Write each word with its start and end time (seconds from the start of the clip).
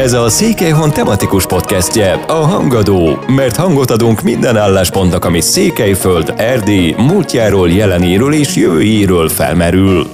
Ez 0.00 0.12
a 0.12 0.28
Székelyhon 0.28 0.90
tematikus 0.90 1.46
podcastje, 1.46 2.12
a 2.12 2.32
Hangadó, 2.32 3.18
mert 3.26 3.56
hangot 3.56 3.90
adunk 3.90 4.22
minden 4.22 4.56
álláspontnak, 4.56 5.24
ami 5.24 5.40
Székelyföld, 5.40 6.34
Erdély, 6.36 6.94
múltjáról, 6.98 7.70
jelenéről 7.70 8.32
és 8.32 8.56
jövőjéről 8.56 9.28
felmerül. 9.28 10.06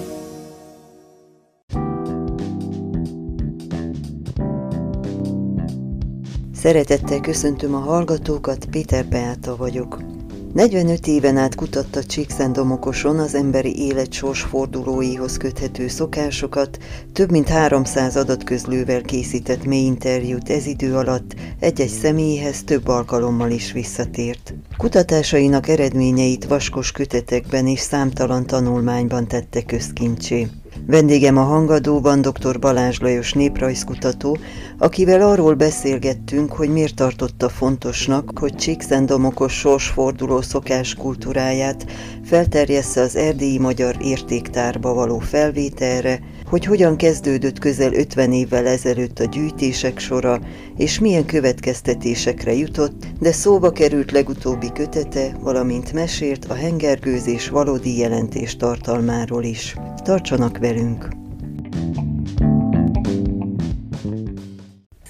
Szeretettel 6.54 7.20
köszöntöm 7.20 7.74
a 7.74 7.78
hallgatókat, 7.78 8.66
Péter 8.70 9.06
Beáta 9.06 9.56
vagyok. 9.56 10.11
45 10.52 11.06
éven 11.06 11.36
át 11.36 11.54
kutatta 11.54 12.04
Csíkszendomokoson 12.04 13.18
az 13.18 13.34
emberi 13.34 13.86
élet 13.86 14.12
sorsfordulóihoz 14.12 15.36
köthető 15.36 15.88
szokásokat, 15.88 16.78
több 17.12 17.30
mint 17.30 17.48
300 17.48 18.16
adatközlővel 18.16 19.00
készített 19.02 19.64
mély 19.64 19.84
interjút 19.84 20.50
ez 20.50 20.66
idő 20.66 20.94
alatt 20.94 21.34
egy-egy 21.60 21.88
személyhez 21.88 22.62
több 22.64 22.88
alkalommal 22.88 23.50
is 23.50 23.72
visszatért. 23.72 24.54
Kutatásainak 24.76 25.68
eredményeit 25.68 26.44
vaskos 26.44 26.92
kötetekben 26.92 27.66
és 27.66 27.80
számtalan 27.80 28.46
tanulmányban 28.46 29.28
tette 29.28 29.62
közkincsé. 29.62 30.48
Vendégem 30.86 31.36
a 31.36 31.42
hangadóban 31.42 32.20
dr. 32.20 32.58
Balázs 32.58 32.98
Lajos 32.98 33.32
néprajzkutató, 33.32 34.38
akivel 34.78 35.22
arról 35.22 35.54
beszélgettünk, 35.54 36.52
hogy 36.52 36.68
miért 36.68 36.94
tartotta 36.94 37.48
fontosnak, 37.48 38.38
hogy 38.38 38.54
Csíkszendomokos 38.54 39.52
sorsforduló 39.52 40.40
szokás 40.40 40.94
kultúráját 40.94 41.86
felterjessze 42.24 43.00
az 43.00 43.16
erdélyi 43.16 43.58
magyar 43.58 43.96
értéktárba 44.00 44.94
való 44.94 45.18
felvételre, 45.18 46.20
hogy 46.52 46.64
hogyan 46.64 46.96
kezdődött 46.96 47.58
közel 47.58 47.92
50 47.92 48.32
évvel 48.32 48.66
ezelőtt 48.66 49.18
a 49.18 49.24
gyűjtések 49.24 49.98
sora, 49.98 50.40
és 50.76 50.98
milyen 50.98 51.24
következtetésekre 51.24 52.54
jutott, 52.54 53.06
de 53.20 53.32
szóba 53.32 53.70
került 53.70 54.10
legutóbbi 54.10 54.72
kötete, 54.72 55.36
valamint 55.40 55.92
mesélt 55.92 56.44
a 56.44 56.54
hengergőzés 56.54 57.48
valódi 57.48 57.98
jelentés 57.98 58.56
tartalmáról 58.56 59.44
is. 59.44 59.76
Tartsanak 60.02 60.58
velünk! 60.58 61.08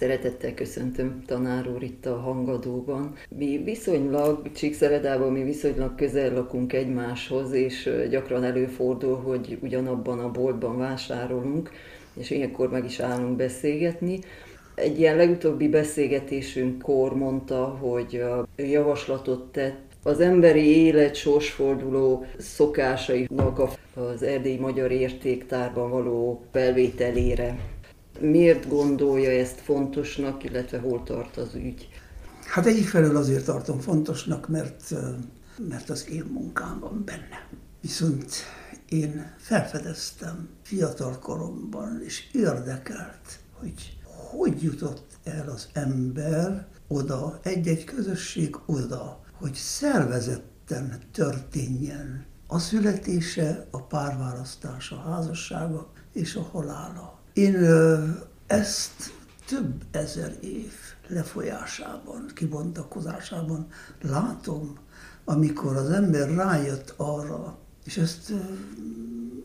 Szeretettel 0.02 0.54
köszöntöm 0.54 1.22
tanár 1.26 1.68
úr 1.68 1.82
itt 1.82 2.06
a 2.06 2.16
hangadóban. 2.16 3.14
Mi 3.38 3.62
viszonylag, 3.64 4.52
Csíkszeredában 4.52 5.32
mi 5.32 5.42
viszonylag 5.42 5.94
közel 5.94 6.34
lakunk 6.34 6.72
egymáshoz, 6.72 7.52
és 7.52 7.90
gyakran 8.10 8.44
előfordul, 8.44 9.16
hogy 9.16 9.58
ugyanabban 9.60 10.18
a 10.18 10.30
boltban 10.30 10.78
vásárolunk, 10.78 11.70
és 12.14 12.30
ilyenkor 12.30 12.70
meg 12.70 12.84
is 12.84 13.00
állunk 13.00 13.36
beszélgetni. 13.36 14.18
Egy 14.74 14.98
ilyen 14.98 15.16
legutóbbi 15.16 15.68
beszélgetésünkkor 15.68 17.16
mondta, 17.16 17.64
hogy 17.64 18.24
javaslatot 18.56 19.52
tett 19.52 19.80
az 20.02 20.20
emberi 20.20 20.84
élet 20.84 21.14
sorsforduló 21.14 22.24
szokásainak 22.38 23.58
az 23.94 24.22
erdélyi 24.22 24.58
magyar 24.58 24.90
értéktárban 24.90 25.90
való 25.90 26.42
felvételére. 26.52 27.58
Miért 28.20 28.68
gondolja 28.68 29.30
ezt 29.30 29.60
fontosnak, 29.60 30.44
illetve 30.44 30.78
hol 30.78 31.02
tart 31.02 31.36
az 31.36 31.54
ügy? 31.54 31.88
Hát 32.46 32.66
egyikfelől 32.66 33.16
azért 33.16 33.44
tartom 33.44 33.78
fontosnak, 33.78 34.48
mert, 34.48 34.94
mert 35.68 35.90
az 35.90 36.08
én 36.08 36.24
munkám 36.32 36.78
van 36.80 37.02
benne. 37.04 37.48
Viszont 37.80 38.32
én 38.88 39.34
felfedeztem 39.38 40.48
fiatal 40.62 41.18
koromban, 41.18 42.02
és 42.04 42.28
érdekelt, 42.32 43.38
hogy 43.52 43.96
hogy 44.32 44.62
jutott 44.62 45.18
el 45.24 45.48
az 45.48 45.68
ember 45.72 46.66
oda, 46.88 47.38
egy-egy 47.42 47.84
közösség 47.84 48.56
oda, 48.66 49.20
hogy 49.32 49.54
szervezetten 49.54 50.98
történjen 51.12 52.24
a 52.46 52.58
születése, 52.58 53.66
a 53.70 53.82
párválasztása, 53.82 54.96
a 54.96 55.10
házassága 55.10 55.90
és 56.12 56.34
a 56.34 56.42
halála. 56.42 57.20
Én 57.32 57.56
ezt 58.46 59.12
több 59.46 59.82
ezer 59.90 60.36
év 60.40 60.72
lefolyásában, 61.08 62.30
kibontakozásában 62.34 63.66
látom, 64.00 64.78
amikor 65.24 65.76
az 65.76 65.90
ember 65.90 66.34
rájött 66.34 66.94
arra, 66.96 67.58
és 67.84 67.96
ezt, 67.96 68.32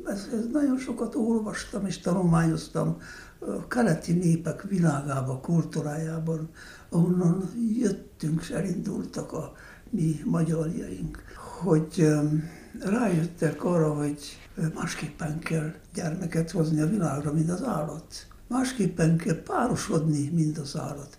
ezt, 0.05 0.33
ezt 0.33 0.51
nagyon 0.51 0.77
sokat 0.77 1.15
olvastam 1.15 1.85
és 1.85 1.99
tanulmányoztam 1.99 2.97
a 3.39 3.67
keleti 3.67 4.13
népek 4.13 4.61
világába, 4.61 5.39
kultúrájában, 5.39 6.49
ahonnan 6.89 7.51
jöttünk 7.79 8.41
és 8.41 8.49
elindultak 8.49 9.33
a 9.33 9.51
mi 9.89 10.21
magyarjaink, 10.25 11.23
hogy 11.59 12.07
rájöttek 12.79 13.63
arra, 13.63 13.93
hogy 13.93 14.46
másképpen 14.73 15.39
kell 15.39 15.73
gyermeket 15.93 16.51
hozni 16.51 16.81
a 16.81 16.87
világra, 16.89 17.33
mint 17.33 17.49
az 17.49 17.63
állat. 17.63 18.27
Másképpen 18.47 19.17
kell 19.17 19.41
párosodni, 19.43 20.29
mint 20.29 20.57
az 20.57 20.77
állat. 20.77 21.17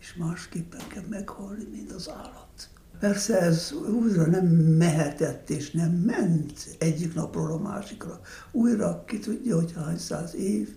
És 0.00 0.14
másképpen 0.14 0.80
kell 0.88 1.04
meghalni, 1.08 1.68
mint 1.70 1.92
az 1.92 2.08
állat. 2.08 2.68
Persze 3.00 3.40
ez 3.40 3.72
újra 3.72 4.26
nem 4.26 4.46
mehetett 4.56 5.50
és 5.50 5.70
nem 5.70 5.90
ment 5.90 6.76
egyik 6.78 7.14
napról 7.14 7.52
a 7.52 7.58
másikra. 7.58 8.20
Újra 8.52 9.04
ki 9.06 9.18
tudja, 9.18 9.56
hogy 9.56 9.72
hány 9.72 9.98
száz 9.98 10.34
év 10.34 10.68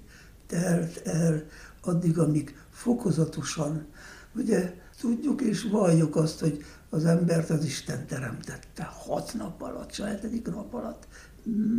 telt 0.47 1.01
el 1.05 1.43
addig, 1.81 2.19
amíg 2.19 2.55
fokozatosan, 2.69 3.85
ugye 4.35 4.73
tudjuk 4.99 5.41
és 5.41 5.63
valljuk 5.63 6.15
azt, 6.15 6.39
hogy 6.39 6.63
az 6.89 7.05
embert 7.05 7.49
az 7.49 7.65
Isten 7.65 8.07
teremtette 8.07 8.83
hat 8.83 9.33
nap 9.37 9.61
alatt, 9.61 9.91
sajátedik 9.91 10.45
nap 10.45 10.73
alatt, 10.73 11.07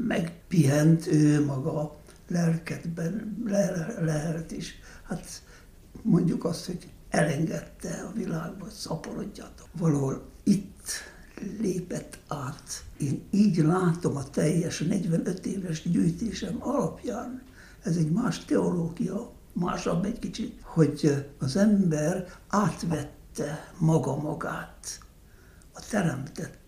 megpihent 0.07 1.07
ő 1.07 1.45
maga, 1.45 1.97
lelketben 2.29 3.43
le, 3.47 3.95
lehet 4.01 4.53
is. 4.53 4.79
Hát 5.03 5.43
mondjuk 6.03 6.45
azt, 6.45 6.67
hogy 6.67 6.89
elengedte 7.11 8.05
a 8.09 8.13
világba, 8.13 8.71
szaporodjatok. 8.71 9.69
Valahol 9.79 10.23
itt 10.43 10.89
lépett 11.61 12.19
át. 12.29 12.85
Én 12.99 13.23
így 13.31 13.57
látom 13.57 14.17
a 14.17 14.31
teljes 14.31 14.79
45 14.79 15.47
éves 15.47 15.91
gyűjtésem 15.91 16.57
alapján, 16.59 17.43
ez 17.83 17.97
egy 17.97 18.11
más 18.11 18.45
teológia, 18.45 19.33
másabb 19.53 20.05
egy 20.05 20.19
kicsit, 20.19 20.61
hogy 20.63 21.27
az 21.39 21.57
ember 21.57 22.27
átvette 22.49 23.73
maga 23.79 24.17
magát, 24.17 24.99
a 25.73 25.81
teremtett, 25.91 26.59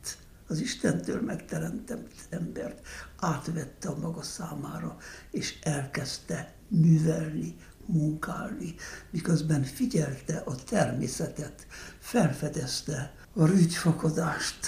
az 0.47 0.61
Istentől 0.61 1.21
megteremtett 1.21 2.11
embert 2.31 2.87
átvette 3.17 3.89
a 3.89 3.99
maga 3.99 4.23
számára, 4.23 4.97
és 5.31 5.59
elkezdte 5.63 6.55
művelni, 6.69 7.57
munkálni, 7.87 8.75
miközben 9.11 9.63
figyelte 9.63 10.43
a 10.45 10.55
természetet, 10.55 11.67
felfedezte 11.99 13.15
a 13.33 13.47
rügyfokodást, 13.47 14.67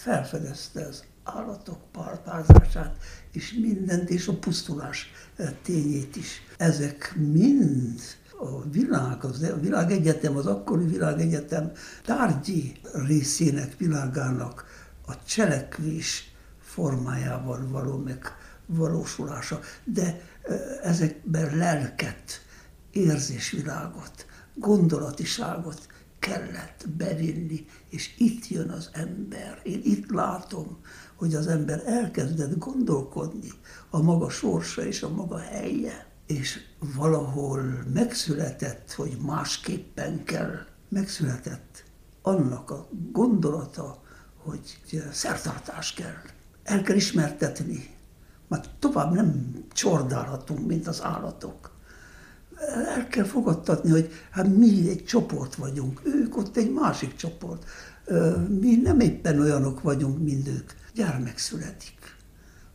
felfedezte 0.00 0.86
az 0.86 1.04
állatok 1.22 1.90
parpázását, 1.92 2.96
és 3.32 3.52
mindent, 3.52 4.10
és 4.10 4.28
a 4.28 4.38
pusztulás 4.38 5.10
tényét 5.62 6.16
is. 6.16 6.42
Ezek 6.56 7.14
mind 7.16 8.00
a 8.38 8.70
világ, 8.70 9.24
az, 9.24 9.42
a 9.42 9.60
világegyetem, 9.60 10.36
az 10.36 10.46
akkori 10.46 10.86
világegyetem 10.86 11.72
tárgyi 12.04 12.72
részének, 12.92 13.76
világának 13.76 14.64
a 15.06 15.24
cselekvés 15.24 16.32
formájában 16.60 17.70
való 17.70 17.96
megvalósulása. 17.96 19.60
De 19.84 20.20
ezekben 20.82 21.56
lelket, 21.56 22.42
érzésvilágot, 22.90 24.26
gondolatiságot 24.54 25.86
kellett 26.18 26.84
bevinni, 26.96 27.66
és 27.88 28.14
itt 28.18 28.48
jön 28.48 28.68
az 28.70 28.90
ember. 28.92 29.60
Én 29.62 29.80
itt 29.84 30.10
látom, 30.10 30.78
hogy 31.14 31.34
az 31.34 31.46
ember 31.46 31.82
elkezdett 31.86 32.58
gondolkodni 32.58 33.50
a 33.90 34.02
maga 34.02 34.30
sorsa 34.30 34.84
és 34.84 35.02
a 35.02 35.08
maga 35.08 35.38
helye, 35.38 36.07
és 36.28 36.60
valahol 36.96 37.62
megszületett, 37.92 38.92
hogy 38.92 39.16
másképpen 39.26 40.24
kell. 40.24 40.58
Megszületett 40.88 41.84
annak 42.22 42.70
a 42.70 42.88
gondolata, 43.12 44.02
hogy 44.36 44.80
szertartás 45.12 45.94
kell. 45.94 46.22
El 46.62 46.82
kell 46.82 46.96
ismertetni, 46.96 47.96
mert 48.48 48.70
tovább 48.78 49.12
nem 49.12 49.54
csordálhatunk, 49.72 50.66
mint 50.66 50.86
az 50.86 51.02
állatok 51.02 51.76
el 52.66 53.08
kell 53.08 53.24
fogadtatni, 53.24 53.90
hogy 53.90 54.10
hát 54.30 54.56
mi 54.56 54.88
egy 54.88 55.04
csoport 55.04 55.54
vagyunk, 55.54 56.00
ők 56.04 56.36
ott 56.36 56.56
egy 56.56 56.72
másik 56.72 57.16
csoport. 57.16 57.64
Mi 58.60 58.76
nem 58.76 59.00
éppen 59.00 59.40
olyanok 59.40 59.82
vagyunk, 59.82 60.22
mint 60.22 60.48
ők. 60.48 60.72
Gyermek 60.94 61.38
születik. 61.38 62.16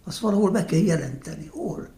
Azt 0.03 0.19
valahol 0.19 0.51
be 0.51 0.65
kell 0.65 0.79
jelenteni. 0.79 1.45
Hol? 1.45 1.89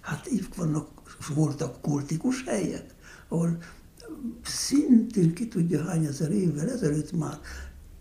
Hát 0.00 0.26
itt 0.26 0.54
vannak, 0.54 0.88
voltak 1.34 1.80
kultikus 1.80 2.44
helyek, 2.44 2.94
ahol 3.28 3.58
szintén 4.42 5.34
ki 5.34 5.48
tudja 5.48 5.84
hány 5.84 6.04
ezer 6.04 6.30
évvel 6.30 6.70
ezelőtt 6.70 7.12
már 7.12 7.40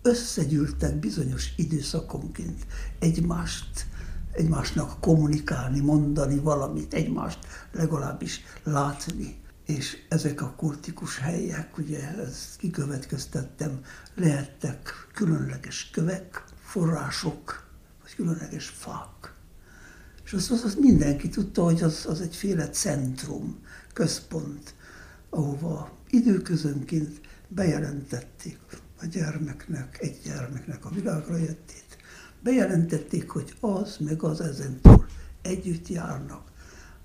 összegyűltek 0.01 0.95
bizonyos 0.95 1.53
időszakonként 1.55 2.65
egymást, 2.99 3.85
egymásnak 4.31 4.99
kommunikálni, 4.99 5.79
mondani 5.79 6.39
valamit, 6.39 6.93
egymást 6.93 7.39
legalábbis 7.71 8.41
látni. 8.63 9.43
És 9.65 9.97
ezek 10.09 10.41
a 10.41 10.53
kultikus 10.57 11.17
helyek, 11.17 11.77
ugye 11.77 12.17
ezt 12.17 12.57
kikövetkeztettem, 12.57 13.79
lehettek 14.15 15.07
különleges 15.13 15.89
kövek, 15.89 16.43
források, 16.61 17.67
vagy 18.01 18.15
különleges 18.15 18.67
fák. 18.67 19.34
Azt, 20.35 20.51
az, 20.51 20.63
az 20.63 20.75
mindenki 20.75 21.29
tudta, 21.29 21.63
hogy 21.63 21.83
az, 21.83 22.05
az 22.07 22.21
egyféle 22.21 22.69
centrum, 22.69 23.59
központ, 23.93 24.73
ahova 25.29 25.91
időközönként 26.09 27.21
bejelentették 27.47 28.59
a 29.01 29.05
gyermeknek, 29.05 29.97
egy 30.01 30.19
gyermeknek 30.23 30.85
a 30.85 30.89
világra 30.89 31.37
jöttét. 31.37 31.97
Bejelentették, 32.43 33.29
hogy 33.29 33.53
az 33.59 33.97
meg 33.99 34.23
az 34.23 34.41
ezentúl 34.41 35.05
együtt 35.41 35.87
járnak. 35.87 36.51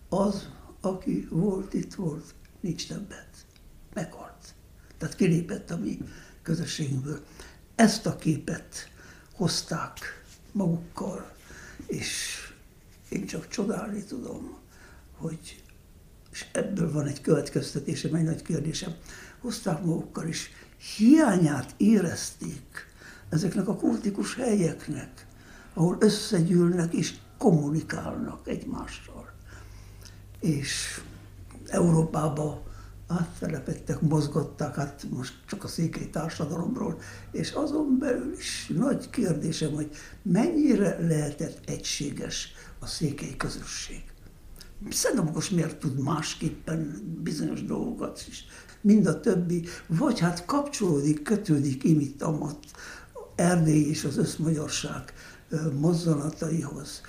Az, 0.09 0.49
aki 0.81 1.26
volt 1.31 1.75
itt 1.75 1.94
volt, 1.94 2.35
nincs 2.61 2.88
többet. 2.88 3.47
Meghalt. 3.94 4.55
Tehát 4.99 5.15
kilépett 5.15 5.71
a 5.71 5.76
mi 5.76 5.99
közösségünkből. 6.43 7.21
Ezt 7.75 8.06
a 8.06 8.17
képet 8.17 8.91
hozták 9.33 9.99
magukkal, 10.53 11.33
és 11.87 12.38
én 13.11 13.27
csak 13.27 13.49
csodálni 13.49 14.05
tudom, 14.05 14.57
hogy 15.17 15.62
és 16.33 16.47
ebből 16.53 16.93
van 16.93 17.07
egy 17.07 17.21
következtetésem, 17.21 18.15
egy 18.15 18.25
nagy 18.25 18.43
kérdésem, 18.43 18.95
hozták 19.41 19.85
magukkal 19.85 20.29
is, 20.29 20.51
hiányát 20.97 21.75
érezték 21.77 22.87
ezeknek 23.29 23.69
a 23.69 23.77
kultikus 23.77 24.35
helyeknek, 24.35 25.27
ahol 25.75 25.97
összegyűlnek 26.01 26.93
és 26.93 27.15
kommunikálnak 27.39 28.49
egymással. 28.49 29.33
És 30.41 31.01
Európába 33.11 33.15
áttelepettek, 33.15 34.01
mozgatták, 34.01 34.75
hát 34.75 35.07
most 35.11 35.35
csak 35.47 35.65
a 35.65 35.69
székely 35.69 36.11
társadalomról, 36.11 36.99
és 37.33 37.51
azon 37.51 37.99
belül 37.99 38.35
is 38.39 38.73
nagy 38.77 39.11
kérdésem, 39.11 39.73
hogy 39.73 39.91
mennyire 40.23 41.07
lehetett 41.07 41.69
egységes 41.69 42.53
a 42.79 42.87
székely 42.87 43.37
közösség. 43.37 44.03
Szerintem 44.91 45.31
most 45.35 45.51
miért 45.51 45.79
tud 45.79 46.03
másképpen 46.03 47.03
bizonyos 47.23 47.65
dolgokat 47.65 48.25
is, 48.29 48.45
mind 48.81 49.07
a 49.07 49.21
többi, 49.21 49.65
vagy 49.87 50.19
hát 50.19 50.45
kapcsolódik, 50.45 51.23
kötődik 51.23 51.85
imit 51.85 52.23
amat 52.23 52.59
Erdély 53.35 53.89
és 53.89 54.05
az 54.05 54.17
összmagyarság 54.17 55.12
mozzanataihoz 55.79 57.01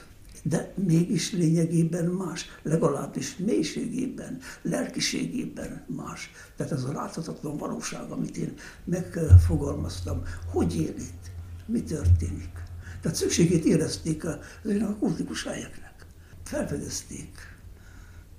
de 0.44 0.74
mégis 0.76 1.32
lényegében 1.32 2.06
más, 2.06 2.46
legalábbis 2.64 3.38
mélységében, 3.38 4.40
lelkiségében 4.62 5.86
más. 5.88 6.32
Tehát 6.56 6.72
ez 6.72 6.84
a 6.84 6.92
láthatatlan 6.92 7.58
valóság, 7.58 8.12
amit 8.12 8.38
én 8.38 8.54
megfogalmaztam, 8.84 10.22
hogy 10.52 10.76
él 10.76 10.96
itt, 10.98 11.32
mi 11.66 11.84
történik. 11.84 12.64
Tehát 13.02 13.18
szükségét 13.18 13.66
érezték 13.66 14.26
a, 14.26 14.40
a 14.64 14.96
kultikus 15.00 15.44
helyeknek. 15.44 16.06
Felfedezték 16.44 17.58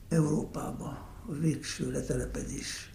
Európába 0.08 1.10
a 1.26 1.32
végső 1.32 1.90
letelepedés 1.90 2.90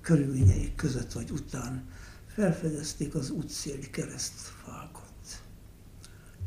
körülményei 0.00 0.72
között 0.76 1.12
vagy 1.12 1.30
után, 1.30 1.88
felfedezték 2.26 3.14
az 3.14 3.30
útszéli 3.30 3.90
keresztfákat. 3.90 5.42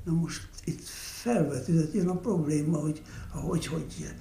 Na 0.04 0.12
most 0.12 0.50
itt 0.64 0.88
felvetődött 1.24 1.94
ilyen 1.94 2.08
a 2.08 2.20
probléma, 2.20 2.78
hogy 2.78 3.02
ahogy 3.32 3.66
hogy 3.66 4.16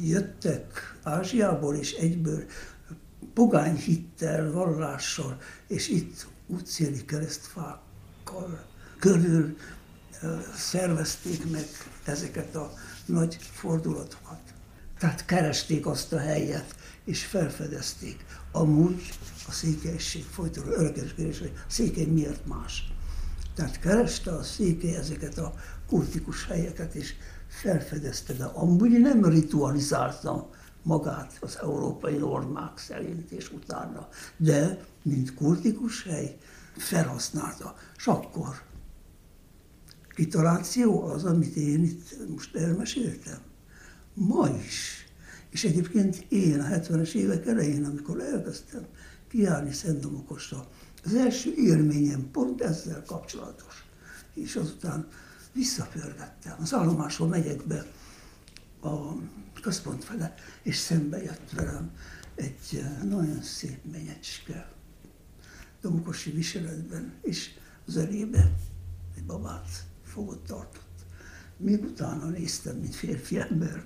jöttek 0.00 0.96
Ázsiából, 1.02 1.76
és 1.76 1.92
egyből 1.92 2.44
pogány 3.34 3.76
hittel, 3.76 4.52
vallással, 4.52 5.38
és 5.66 5.88
itt 5.88 6.26
útszéli 6.46 7.04
keresztfákkal 7.04 8.64
körül 8.98 9.56
szervezték 10.56 11.50
meg 11.50 11.66
ezeket 12.04 12.54
a 12.54 12.72
nagy 13.06 13.36
fordulatokat. 13.40 14.40
Tehát 14.98 15.24
keresték 15.24 15.86
azt 15.86 16.12
a 16.12 16.18
helyet, 16.18 16.74
és 17.04 17.24
felfedezték. 17.24 18.24
Amúgy 18.52 19.12
a 19.48 19.52
székelység 19.52 20.24
folytató 20.24 20.70
örökeskedés, 20.70 21.38
hogy 21.38 21.52
a 21.54 21.70
székely 21.70 22.04
miért 22.04 22.46
más. 22.46 22.92
Tehát 23.54 23.80
kereste 23.80 24.30
a 24.30 24.42
székely 24.42 24.94
ezeket 24.94 25.38
a 25.38 25.54
kultikus 25.94 26.46
helyeket, 26.46 26.94
és 26.94 27.14
felfedezte, 27.46 28.32
de 28.32 28.44
amúgy 28.44 29.00
nem 29.00 29.24
ritualizálta 29.24 30.50
magát 30.82 31.36
az 31.40 31.58
európai 31.62 32.16
normák 32.16 32.78
szerint 32.78 33.30
és 33.30 33.52
utána, 33.52 34.08
de 34.36 34.84
mint 35.02 35.34
kultikus 35.34 36.02
hely 36.02 36.36
felhasználta. 36.76 37.74
És 37.96 38.06
akkor 38.06 38.62
kitaláció 40.14 41.02
az, 41.02 41.24
amit 41.24 41.56
én 41.56 41.82
itt 41.82 42.28
most 42.28 42.56
elmeséltem. 42.56 43.38
Ma 44.14 44.48
is. 44.48 45.06
És 45.50 45.64
egyébként 45.64 46.26
én 46.28 46.60
a 46.60 46.68
70-es 46.68 47.12
évek 47.12 47.46
elején, 47.46 47.84
amikor 47.84 48.20
elkezdtem 48.20 48.86
kiállni 49.28 49.72
Szent 49.72 50.00
Domokosra, 50.00 50.68
az 51.04 51.14
első 51.14 51.54
élményem 51.56 52.30
pont 52.30 52.60
ezzel 52.60 53.02
kapcsolatos. 53.06 53.84
És 54.34 54.56
azután 54.56 55.08
visszapörgettem. 55.54 56.56
Az 56.60 56.74
állomásról 56.74 57.28
megyek 57.28 57.66
be 57.66 57.86
a 58.88 59.12
központ 59.62 60.04
fele, 60.04 60.34
és 60.62 60.76
szembe 60.76 61.22
jött 61.22 61.50
velem 61.50 61.90
egy 62.34 62.58
eh, 62.72 63.02
nagyon 63.02 63.42
szép 63.42 63.92
menyecske, 63.92 64.72
domokosi 65.80 66.30
viseletben, 66.30 67.14
és 67.22 67.50
az 67.86 67.96
elébe 67.96 68.52
egy 69.16 69.24
babát 69.24 69.68
fogott 70.04 70.46
tartott. 70.46 71.04
Még 71.56 71.84
utána 71.84 72.26
néztem, 72.26 72.76
mint 72.76 72.94
férfi 72.94 73.38
ember, 73.38 73.82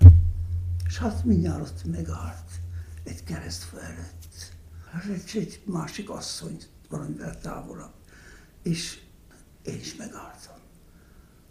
és 0.87 0.97
hát 0.97 1.23
mindjárt 1.25 1.61
ott 1.61 1.83
megállt 1.85 2.51
egy 3.03 3.23
keresztfa 3.23 3.81
előtt. 3.81 4.53
Hát 4.91 5.05
egy, 5.05 5.31
egy 5.33 5.61
másik 5.65 6.09
asszony 6.09 6.57
valamivel 6.89 7.39
távolabb, 7.39 7.93
és 8.63 8.99
én 9.61 9.79
is 9.79 9.95
megálltam 9.95 10.58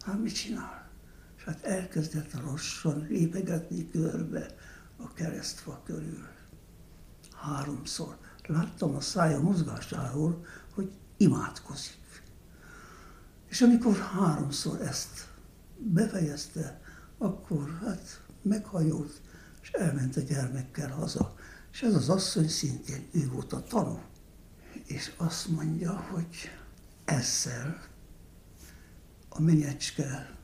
hát 0.08 0.22
mit 0.22 0.34
csinál? 0.34 0.90
És 1.36 1.44
hát 1.44 1.64
elkezdett 1.64 2.32
lassan 2.32 3.06
lépegetni 3.08 3.90
körbe 3.90 4.54
a 4.96 5.12
keresztfa 5.12 5.82
körül. 5.84 6.26
Háromszor. 7.32 8.16
Láttam 8.46 8.94
a 8.94 9.00
szája 9.00 9.40
mozgásáról, 9.40 10.44
hogy 10.74 10.90
imádkozik. 11.16 12.22
És 13.48 13.60
amikor 13.60 13.96
háromszor 13.96 14.80
ezt 14.80 15.28
befejezte, 15.76 16.80
akkor 17.18 17.78
hát 17.84 18.22
meghajolt, 18.42 19.20
és 19.62 19.70
elment 19.70 20.16
a 20.16 20.20
gyermekkel 20.20 20.90
haza. 20.90 21.34
És 21.72 21.82
ez 21.82 21.94
az 21.94 22.08
asszony 22.08 22.48
szintén 22.48 23.08
ő 23.12 23.28
volt 23.28 23.52
a 23.52 23.62
tanú. 23.62 24.00
És 24.84 25.12
azt 25.16 25.48
mondja, 25.48 25.92
hogy 25.92 26.50
ezzel 27.04 27.87
a 29.38 29.42
menyecske 29.42 30.36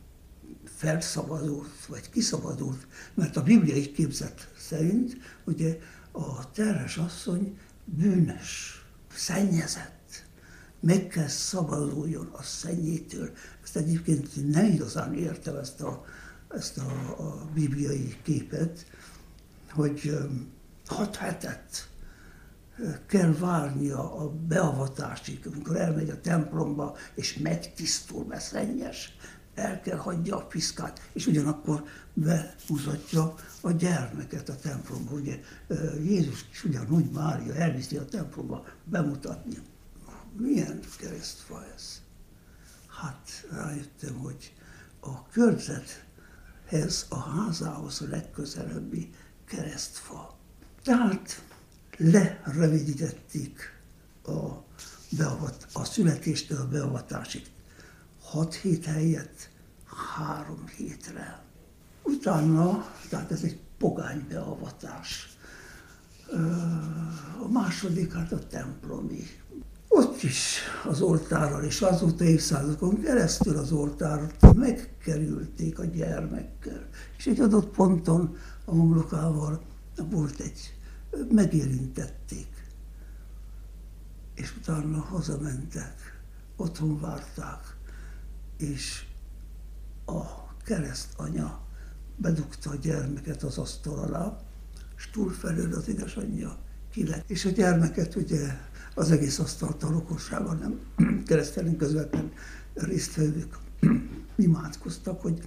felszabadult, 0.76 1.86
vagy 1.86 2.10
kiszabadult, 2.10 2.86
mert 3.14 3.36
a 3.36 3.42
bibliai 3.42 3.92
képzet 3.92 4.50
szerint 4.58 5.16
ugye 5.44 5.78
a 6.12 6.50
terhes 6.50 6.96
asszony 6.96 7.58
bűnös, 7.84 8.84
szennyezett, 9.14 10.24
meg 10.80 11.06
kell 11.06 11.28
szabaduljon 11.28 12.28
a 12.32 12.42
szennyétől. 12.42 13.30
Ezt 13.62 13.76
egyébként 13.76 14.50
nem 14.50 14.66
igazán 14.66 15.14
értem 15.14 15.56
ezt 15.56 15.80
a, 15.80 16.04
ezt 16.48 16.78
a, 16.78 17.16
a 17.18 17.48
bibliai 17.54 18.16
képet, 18.22 18.86
hogy 19.70 20.18
hat 20.86 21.16
hetet 21.16 21.88
kell 23.06 23.32
várnia 23.32 24.16
a 24.16 24.30
beavatásig, 24.30 25.46
amikor 25.52 25.76
elmegy 25.76 26.10
a 26.10 26.20
templomba, 26.20 26.96
és 27.14 27.38
megtisztul, 27.38 28.24
mert 28.24 28.42
szennyes, 28.42 29.16
el 29.54 29.80
kell 29.80 29.96
hagyja 29.96 30.36
a 30.36 30.46
piszkát, 30.46 31.00
és 31.12 31.26
ugyanakkor 31.26 31.84
bemutatja 32.14 33.34
a 33.60 33.70
gyermeket 33.70 34.48
a 34.48 34.56
templomba. 34.56 35.12
Ugye 35.12 35.40
Jézus 36.02 36.44
is 36.50 36.64
ugyanúgy 36.64 37.10
Mária 37.10 37.54
elviszi 37.54 37.96
a 37.96 38.04
templomba 38.04 38.64
bemutatni. 38.84 39.56
Milyen 40.36 40.80
keresztfa 40.98 41.64
ez? 41.74 42.02
Hát 43.02 43.46
rájöttem, 43.50 44.14
hogy 44.14 44.52
a 45.00 45.28
körzethez, 45.28 47.06
a 47.08 47.18
házához 47.18 48.00
a 48.00 48.08
legközelebbi 48.08 49.10
keresztfa. 49.44 50.36
Tehát 50.82 51.42
lerövidítették 51.96 53.80
a, 54.26 54.64
beavat, 55.10 55.66
a 55.72 55.84
születéstől 55.84 56.60
a 56.60 56.68
beavatásig. 56.68 57.42
Hat 58.20 58.54
hét 58.54 58.84
helyett 58.84 59.50
három 60.16 60.66
hétre. 60.76 61.42
Utána, 62.02 62.86
tehát 63.08 63.30
ez 63.30 63.42
egy 63.42 63.58
pogány 63.78 64.26
beavatás. 64.28 65.36
A 67.42 67.48
második, 67.48 68.12
hát 68.12 68.32
a 68.32 68.46
templomi. 68.46 69.22
Ott 69.88 70.22
is 70.22 70.58
az 70.84 71.00
oltárral, 71.00 71.64
és 71.64 71.80
azóta 71.80 72.24
évszázadokon 72.24 73.00
keresztül 73.00 73.56
az 73.56 73.72
oltárat 73.72 74.54
megkerülték 74.54 75.78
a 75.78 75.84
gyermekkel. 75.84 76.88
És 77.16 77.26
egy 77.26 77.40
adott 77.40 77.74
ponton 77.74 78.36
a 78.64 78.70
homlokával 78.70 79.62
volt 80.10 80.40
egy, 80.40 80.74
megérintették. 81.30 82.48
És 84.34 84.56
utána 84.56 85.00
hazamentek, 85.00 86.20
otthon 86.56 87.00
várták, 87.00 87.76
és 88.56 89.04
a 90.06 90.22
keresztanya 90.64 91.60
bedugta 92.16 92.70
a 92.70 92.74
gyermeket 92.74 93.42
az 93.42 93.58
asztal 93.58 93.98
alá, 93.98 94.38
és 94.96 95.10
túlfelől 95.10 95.74
az 95.74 95.88
édesanyja 95.88 96.58
kilett. 96.90 97.30
És 97.30 97.44
a 97.44 97.50
gyermeket 97.50 98.14
ugye 98.14 98.58
az 98.94 99.10
egész 99.10 99.38
asztalt 99.38 99.82
a 99.82 99.90
rokonságban 99.90 100.58
nem 100.58 100.80
keresztelni 101.26 101.76
közvetlen 101.76 102.32
résztvevők 102.74 103.58
imádkoztak, 104.36 105.20
hogy 105.20 105.42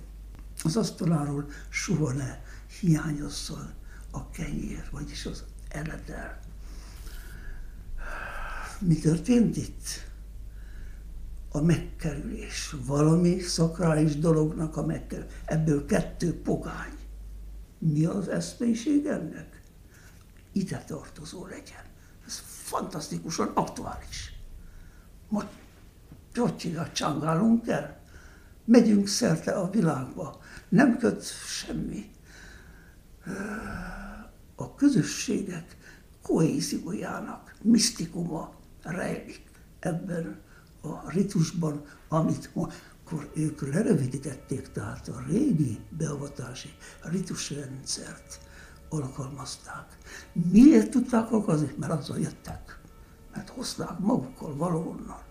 az 0.63 0.75
asztaláról 0.75 1.49
soha 1.69 2.11
ne 2.11 2.39
hiányozzon 2.79 3.73
a 4.11 4.29
kenyér, 4.29 4.87
vagyis 4.91 5.25
az 5.25 5.43
eledel. 5.69 6.39
Mi 8.79 8.95
történt 8.95 9.57
itt? 9.57 9.85
A 11.51 11.61
megkerülés. 11.61 12.75
Valami 12.85 13.39
szakrális 13.39 14.15
dolognak 14.15 14.77
a 14.77 14.85
megkerülés. 14.85 15.31
Ebből 15.45 15.85
kettő 15.85 16.41
pogány. 16.41 16.97
Mi 17.77 18.05
az 18.05 18.27
eszmélység 18.27 19.05
ennek? 19.05 19.61
Ide 20.51 20.83
tartozó 20.87 21.45
legyen. 21.45 21.83
Ez 22.25 22.43
fantasztikusan 22.45 23.51
aktuális. 23.53 24.33
Most 25.29 25.47
hogy 26.35 26.55
csinál, 26.55 26.91
csangálunk 26.91 27.67
el? 27.67 27.99
Megyünk 28.65 29.07
szerte 29.07 29.51
a 29.51 29.69
világba. 29.69 30.41
Nem 30.69 30.97
köt 30.97 31.23
semmi 31.45 32.11
a 34.59 34.75
közösségek 34.75 35.77
kohéziójának 36.21 37.55
misztikuma 37.61 38.53
rejlik 38.83 39.41
ebben 39.79 40.41
a 40.81 41.11
ritusban, 41.11 41.85
amit 42.07 42.49
akkor 42.53 43.29
ők 43.33 43.73
lerövidítették, 43.73 44.71
tehát 44.71 45.07
a 45.07 45.23
régi 45.27 45.79
beavatási 45.89 46.69
ritusrendszert 47.01 48.39
alkalmazták. 48.89 49.97
Miért 50.51 50.91
tudták 50.91 51.31
alkalmazni? 51.31 51.73
Mert 51.79 51.91
azzal 51.91 52.19
jöttek. 52.19 52.79
Mert 53.33 53.49
hozták 53.49 53.99
magukkal 53.99 54.55
valahonnan. 54.55 55.21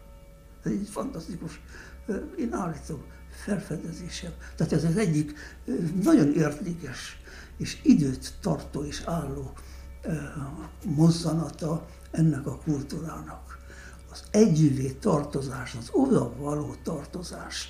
Ez 0.63 0.71
egy 0.71 0.89
fantasztikus, 0.91 1.61
én 2.39 2.53
állítom, 2.53 3.03
felfedezésem. 3.45 4.33
Tehát 4.57 4.73
ez 4.73 4.85
az 4.85 4.97
egyik 4.97 5.35
nagyon 6.03 6.33
értékes 6.33 7.21
és 7.57 7.79
időt 7.83 8.35
tartó 8.41 8.85
és 8.85 9.03
álló 9.05 9.53
mozzanata 10.85 11.87
ennek 12.11 12.47
a 12.47 12.59
kultúrának. 12.59 13.59
Az 14.11 14.23
együvé 14.31 14.91
tartozás, 14.91 15.75
az 15.75 15.89
oda 15.93 16.37
való 16.37 16.75
tartozás 16.83 17.69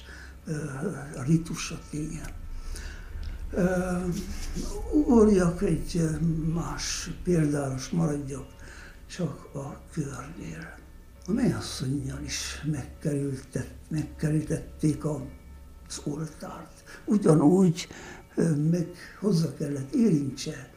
a 1.16 1.22
ritusa 1.22 1.78
tényen. 1.90 2.30
Ugorjak 4.92 5.62
egy 5.62 6.08
más 6.54 7.10
példáros 7.22 7.88
maradjak, 7.88 8.46
csak 9.06 9.54
a 9.54 9.80
körnél. 9.92 10.74
A 11.26 11.32
mennyasszonynal 11.32 12.22
is 12.24 12.64
megkerültették 13.88 15.04
az 15.04 16.00
oltárt. 16.04 16.84
Ugyanúgy 17.04 17.88
meg 18.70 18.88
hozzá 19.20 19.54
kellett 19.54 19.94
érintse 19.94 20.70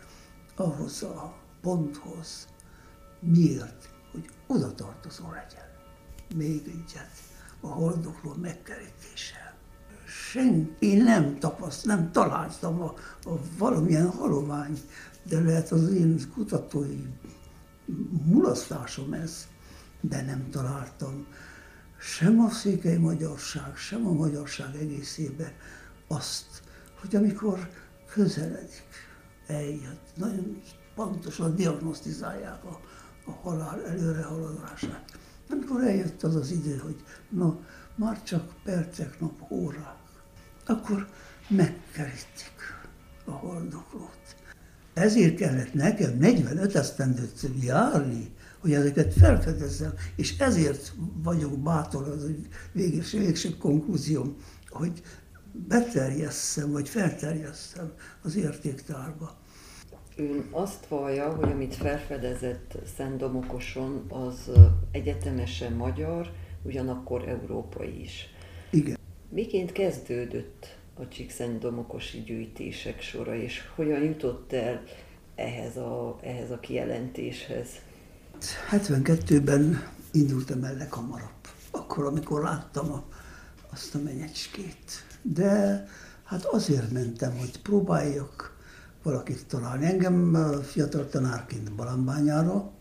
ahhoz 0.56 1.04
a 1.04 1.38
ponthoz. 1.62 2.48
Miért? 3.20 3.90
Hogy 4.12 4.30
oda 4.48 4.74
tartozó 4.74 5.24
legyen. 5.32 5.68
Még 6.36 6.62
egyet, 6.68 7.12
a 7.62 7.68
haldokló 7.68 8.34
megkerítése. 8.42 9.58
Senki 10.06 10.96
nem 10.96 11.40
tapaszt, 11.40 11.86
nem 11.86 12.12
találtam 12.12 12.82
a, 12.82 12.94
a 13.24 13.40
valamilyen 13.58 14.10
halomány, 14.10 14.80
de 15.24 15.40
lehet 15.40 15.72
az 15.72 15.90
én 15.90 16.32
kutatói 16.34 17.06
mulasztásom 18.26 19.14
ez, 19.14 19.48
de 20.02 20.22
nem 20.22 20.50
találtam 20.50 21.26
sem 22.00 22.40
a 22.40 22.50
székely 22.50 22.98
magyarság, 22.98 23.76
sem 23.76 24.08
a 24.08 24.12
magyarság 24.12 24.76
egészében 24.76 25.52
azt, 26.08 26.62
hogy 27.02 27.16
amikor 27.16 27.70
közeledik, 28.14 29.08
eljött, 29.48 30.08
nagyon 30.16 30.62
pontosan 30.96 31.56
diagnosztizálják 31.56 32.66
a, 32.66 32.80
a 33.26 33.32
halál 33.32 33.86
előre 33.86 34.24
haladását. 34.24 35.18
Amikor 35.50 35.84
eljött 35.84 36.24
az 36.24 36.36
az 36.36 36.52
idő, 36.52 36.78
hogy 36.78 37.04
na, 37.30 37.60
már 37.96 38.24
csak 38.24 38.54
percek, 38.64 39.20
nap, 39.20 39.52
órák, 39.52 39.98
akkor 40.66 41.08
megkerítik 41.48 42.78
a 43.26 43.32
haldoklót. 43.32 44.36
Ezért 44.94 45.36
kellett 45.36 45.74
nekem 45.74 46.18
45 46.18 46.76
esztendőt 46.76 47.50
járni, 47.62 48.34
hogy 48.60 48.74
ezeket 48.74 49.14
felfedezzem, 49.14 49.94
és 50.16 50.38
ezért 50.38 50.94
vagyok 51.24 51.60
bátor, 51.60 52.08
az 52.08 52.24
egy 52.24 52.48
véges, 52.72 53.12
végső 53.12 53.58
konklúzióm, 53.58 54.36
hogy 54.70 55.02
beterjesszem, 55.68 56.72
vagy 56.72 56.90
felterjesszem 56.90 57.94
az 58.22 58.36
értéktárba. 58.36 59.38
Ön 60.16 60.48
azt 60.52 60.86
vallja, 60.86 61.30
hogy 61.30 61.52
amit 61.52 61.76
felfedezett 61.76 62.78
Szent 62.98 63.18
Domokoson, 63.18 64.06
az 64.10 64.52
egyetemesen 64.92 65.74
magyar, 65.74 66.32
ugyanakkor 66.64 67.28
európai 67.28 68.02
is. 68.02 68.28
Igen. 68.70 68.98
Miként 69.30 69.72
kezdődött 69.72 70.78
a 71.00 71.08
Csíkszent-Domokosi 71.08 72.22
gyűjtések 72.22 73.02
sora, 73.02 73.36
és 73.36 73.62
hogyan 73.76 74.04
jutott 74.04 74.54
el 74.54 74.84
ehhez 75.36 75.78
a, 75.78 76.20
ehhez 76.22 76.52
a 76.52 76.60
kijelentéshez? 76.60 77.68
72-ben 78.72 79.92
indultam 80.12 80.64
el 80.64 80.76
leghamarabb. 80.76 81.48
Akkor, 81.72 82.06
amikor 82.06 82.42
láttam 82.42 82.92
a, 82.92 83.04
azt 83.72 83.96
a 83.96 84.00
menyecskét, 84.00 85.06
de 85.34 85.86
hát 86.24 86.46
azért 86.46 86.92
mentem, 86.92 87.38
hogy 87.38 87.62
próbáljak 87.62 88.58
valakit 89.04 89.46
találni. 89.48 89.86
Engem 89.86 90.38
fiatal 90.64 91.08
tanárként 91.08 91.76
Balambányára 91.76 92.72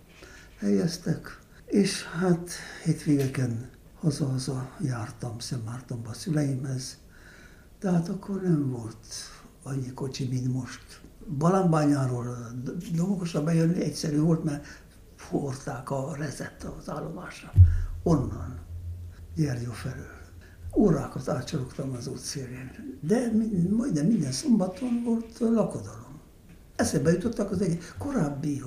helyeztek, 0.58 1.38
és 1.66 2.04
hát 2.04 2.50
hétvégeken 2.84 3.70
haza-haza 4.00 4.70
jártam 4.80 5.38
Szentmártonba 5.38 6.10
a 6.10 6.14
szüleimhez, 6.14 6.98
tehát 7.78 8.08
akkor 8.08 8.42
nem 8.42 8.70
volt 8.70 9.06
annyi 9.62 9.92
kocsi, 9.92 10.28
mint 10.28 10.52
most. 10.52 11.00
Balambányáról 11.38 12.36
Domokosra 12.94 13.42
bejönni 13.42 13.82
egyszerű 13.82 14.20
volt, 14.20 14.44
mert 14.44 14.66
forták 15.16 15.90
a 15.90 16.14
rezet 16.14 16.64
az 16.78 16.90
állomásra. 16.90 17.52
Onnan, 18.02 18.58
Gyergyó 19.34 19.72
felől 19.72 20.18
órákat 20.76 21.28
átcsalogtam 21.28 21.94
az 21.94 22.06
útszélén, 22.06 22.70
de 23.00 23.32
majdnem 23.70 24.06
minden 24.06 24.32
szombaton 24.32 25.02
volt 25.04 25.38
lakodalom. 25.38 26.20
Eszembe 26.76 27.10
jutottak 27.10 27.50
az 27.50 27.60
egy 27.60 27.78
korábbi 27.98 28.62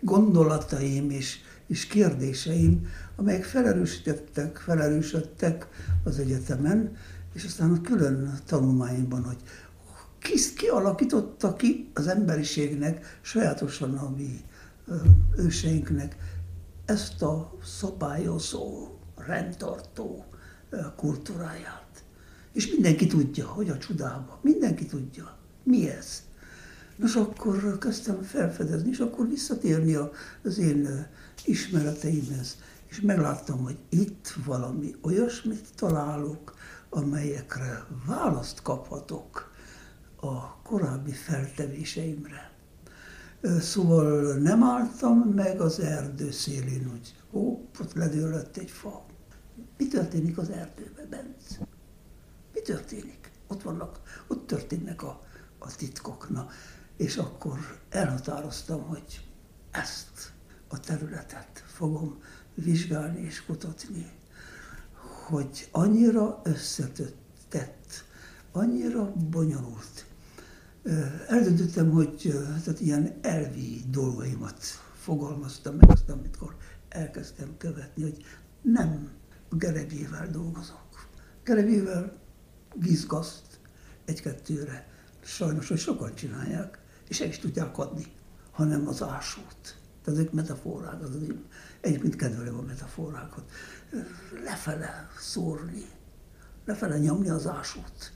gondolataim 0.00 1.10
és, 1.10 1.38
és 1.66 1.86
kérdéseim, 1.86 2.86
amelyek 3.16 3.44
felerősítettek, 3.44 4.56
felerősödtek 4.56 5.68
az 6.04 6.18
egyetemen, 6.18 6.96
és 7.32 7.44
aztán 7.44 7.72
a 7.72 7.80
külön 7.80 8.38
tanulmányban, 8.46 9.24
hogy 9.24 9.38
ki, 10.18 10.54
ki 10.56 10.66
alakította 10.66 11.54
ki 11.54 11.90
az 11.94 12.06
emberiségnek, 12.06 13.18
sajátosan 13.20 13.94
a 13.94 14.10
mi 14.16 14.40
őseinknek 15.36 16.16
ezt 16.84 17.22
a 17.22 17.58
szabályozó 17.64 18.88
rendtartó 19.26 20.24
kultúráját. 20.96 22.04
És 22.52 22.70
mindenki 22.70 23.06
tudja, 23.06 23.46
hogy 23.46 23.70
a 23.70 23.78
csodába. 23.78 24.38
Mindenki 24.42 24.86
tudja. 24.86 25.36
Mi 25.62 25.90
ez? 25.90 26.22
Nos, 26.96 27.16
akkor 27.16 27.78
kezdtem 27.78 28.22
felfedezni, 28.22 28.88
és 28.90 28.98
akkor 28.98 29.28
visszatérni 29.28 29.94
az 30.44 30.58
én 30.58 31.06
ismereteimhez. 31.44 32.56
És 32.86 33.00
megláttam, 33.00 33.62
hogy 33.62 33.78
itt 33.88 34.34
valami 34.44 34.94
olyasmit 35.02 35.66
találok, 35.76 36.54
amelyekre 36.88 37.86
választ 38.06 38.62
kaphatok 38.62 39.52
a 40.20 40.62
korábbi 40.62 41.12
feltevéseimre. 41.12 42.52
Szóval 43.60 44.34
nem 44.34 44.62
álltam 44.62 45.18
meg 45.18 45.60
az 45.60 45.80
erdő 45.80 46.30
szélén, 46.30 46.88
hogy 46.90 47.14
ó, 47.32 47.68
ott 47.80 47.92
ledőlött 47.92 48.56
egy 48.56 48.70
fa. 48.70 49.04
Mi 49.76 49.88
történik 49.88 50.38
az 50.38 50.50
erdőben, 50.50 51.08
Benc? 51.08 51.58
Mi 52.52 52.60
történik? 52.60 53.30
Ott 53.46 53.62
vannak, 53.62 54.00
ott 54.26 54.46
történnek 54.46 55.02
a, 55.02 55.20
a 55.58 55.76
titkok. 55.76 56.30
Na, 56.30 56.48
és 56.96 57.16
akkor 57.16 57.58
elhatároztam, 57.88 58.82
hogy 58.82 59.28
ezt 59.70 60.32
a 60.68 60.80
területet 60.80 61.64
fogom 61.66 62.22
vizsgálni 62.54 63.20
és 63.20 63.44
kutatni, 63.44 64.12
hogy 65.26 65.68
annyira 65.72 66.40
összetett, 66.44 68.04
annyira 68.52 69.12
bonyolult. 69.12 70.06
Eldöntöttem, 71.28 71.90
hogy 71.90 72.32
tehát 72.64 72.80
ilyen 72.80 73.18
elvi 73.22 73.84
dolgaimat 73.88 74.64
fogalmaztam 74.94 75.74
meg, 75.74 75.90
azt, 75.90 76.08
amikor 76.08 76.56
elkezdtem 76.88 77.56
követni, 77.58 78.02
hogy 78.02 78.24
nem 78.62 79.10
gerebjével 79.58 80.30
dolgozok. 80.30 81.08
Gerebjével 81.44 82.12
gizgaszt 82.74 83.60
egy-kettőre. 84.04 84.88
Sajnos, 85.24 85.68
hogy 85.68 85.78
sokan 85.78 86.14
csinálják, 86.14 86.78
és 87.08 87.20
el 87.20 87.28
is 87.28 87.38
tudják 87.38 87.78
adni, 87.78 88.04
hanem 88.50 88.88
az 88.88 89.02
ásót. 89.02 89.76
Tehát 90.04 90.20
ezek 90.20 90.32
metaforák, 90.32 91.02
az 91.02 91.14
én 91.14 91.44
egyébként 91.80 92.16
kedvelem 92.16 92.58
a 92.58 92.62
metaforákat. 92.62 93.50
Lefele 94.44 95.08
szórni, 95.18 95.84
lefele 96.64 96.98
nyomni 96.98 97.28
az 97.28 97.46
ásót. 97.46 98.12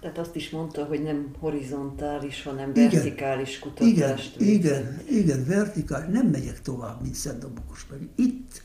Tehát 0.00 0.18
azt 0.18 0.36
is 0.36 0.50
mondta, 0.50 0.84
hogy 0.84 1.02
nem 1.02 1.34
horizontális, 1.38 2.42
hanem 2.42 2.72
vertikális 2.72 3.56
igen, 3.56 3.68
kutatást. 3.68 4.40
Igen, 4.40 4.54
igen, 4.54 5.00
igen, 5.08 5.44
vertikális. 5.44 6.14
Nem 6.14 6.26
megyek 6.26 6.62
tovább, 6.62 7.02
mint 7.02 7.14
Szent 7.14 7.38
Domokos 7.38 7.84
pedig. 7.84 8.08
Itt, 8.14 8.62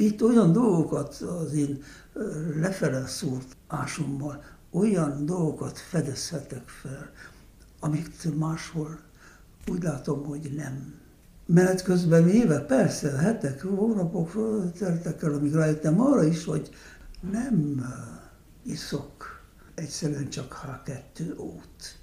itt 0.00 0.22
olyan 0.22 0.52
dolgokat 0.52 1.14
az 1.14 1.52
én 1.52 1.82
lefele 2.54 3.06
szórt 3.06 3.56
ásommal, 3.66 4.44
olyan 4.70 5.26
dolgokat 5.26 5.78
fedezhetek 5.78 6.68
fel, 6.68 7.10
amit 7.80 8.38
máshol 8.38 8.98
úgy 9.66 9.82
látom, 9.82 10.24
hogy 10.24 10.52
nem. 10.56 10.94
Menet 11.46 11.82
közben 11.82 12.28
évek, 12.28 12.66
persze, 12.66 13.10
hetek, 13.10 13.62
hónapok 13.62 14.32
teltek 14.78 15.22
el, 15.22 15.32
amíg 15.32 15.52
rájöttem 15.52 16.00
arra 16.00 16.24
is, 16.24 16.44
hogy 16.44 16.70
nem 17.30 17.84
iszok 18.62 19.42
egyszerűen 19.74 20.28
csak 20.28 20.60
H2-ót. 20.66 21.98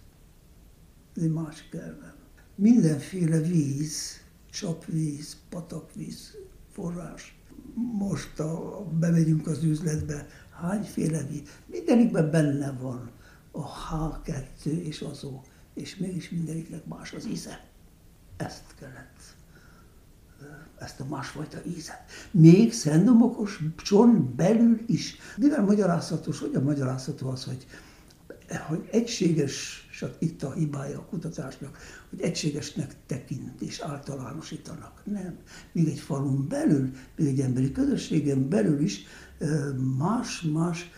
Ez 1.16 1.24
egy 1.24 1.34
másik 1.34 1.74
elvem. 1.74 2.16
Mindenféle 2.56 3.40
víz, 3.40 4.22
csapvíz, 4.52 5.38
patakvíz, 5.50 6.36
forrás. 6.72 7.35
Most 7.76 8.40
a, 8.40 8.84
bemegyünk 9.00 9.48
az 9.48 9.64
üzletbe, 9.64 10.28
hányféle 10.62 11.24
víz, 11.24 11.42
mindenikben 11.66 12.32
benne 12.32 12.72
van 12.72 13.12
a 13.52 13.62
H2 13.92 14.66
és 14.66 15.02
az 15.02 15.24
O 15.24 15.42
és 15.74 15.96
mégis 15.96 16.30
mindegyiknek 16.30 16.86
más 16.86 17.14
az 17.14 17.26
íze. 17.26 17.64
Ezt 18.38 18.64
kellett, 18.80 19.20
ezt 20.78 21.00
a 21.00 21.06
másfajta 21.06 21.58
ízet. 21.66 22.04
Még 22.32 22.74
Szentdomokos 22.74 23.60
cson 23.78 24.34
belül 24.36 24.80
is. 24.86 25.16
Mivel 25.38 25.64
magyarázható, 25.64 26.32
hogyan 26.40 26.64
magyarázható 26.64 27.30
az, 27.30 27.44
hogy, 27.44 27.66
hogy 28.68 28.88
egységes, 28.92 29.85
és 29.96 30.06
itt 30.20 30.44
a 30.44 30.54
hibája 30.54 31.00
a 31.00 31.06
kutatásnak, 31.06 31.78
hogy 32.10 32.22
egységesnek 32.22 32.96
tekint 33.06 33.62
és 33.62 33.80
általánosítanak. 33.80 35.02
Nem. 35.04 35.38
Még 35.72 35.88
egy 35.88 36.00
falun 36.00 36.48
belül, 36.48 36.92
még 37.16 37.28
egy 37.28 37.40
emberi 37.40 37.72
közösségen 37.72 38.50
belül 38.50 38.80
is 38.80 39.04
más-más 39.98 40.90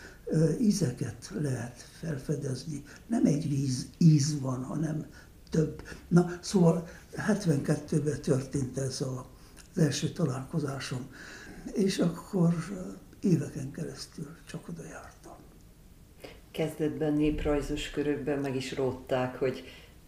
ízeket 0.61 1.31
lehet 1.41 1.85
felfedezni. 1.99 2.83
Nem 3.07 3.25
egy 3.25 3.49
víz, 3.49 3.89
íz 3.97 4.39
van, 4.39 4.63
hanem 4.63 5.05
több. 5.49 5.81
Na, 6.07 6.37
szóval 6.41 6.87
72-ben 7.15 8.21
történt 8.21 8.77
ez 8.77 9.01
a, 9.01 9.25
az 9.75 9.81
első 9.81 10.09
találkozásom, 10.09 11.07
és 11.73 11.99
akkor 11.99 12.55
éveken 13.19 13.71
keresztül 13.71 14.27
csak 14.45 14.67
oda 14.67 14.83
jártam. 14.83 15.16
Kezdetben 16.57 17.13
néprajzos 17.13 17.89
körökben 17.89 18.39
meg 18.39 18.55
is 18.55 18.75
rótták, 18.75 19.35
hogy 19.35 19.63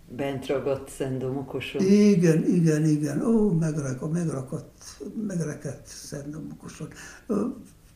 bent 0.07 0.45
ragadt 0.47 0.89
Szendomokoson. 0.89 1.81
Igen, 1.81 2.45
igen, 2.45 2.85
igen. 2.85 3.21
Ó, 3.21 3.51
megrakadt, 3.51 4.11
megrakadt, 4.11 4.83
megrekedt 5.27 5.87
Szendomokoson 5.87 6.87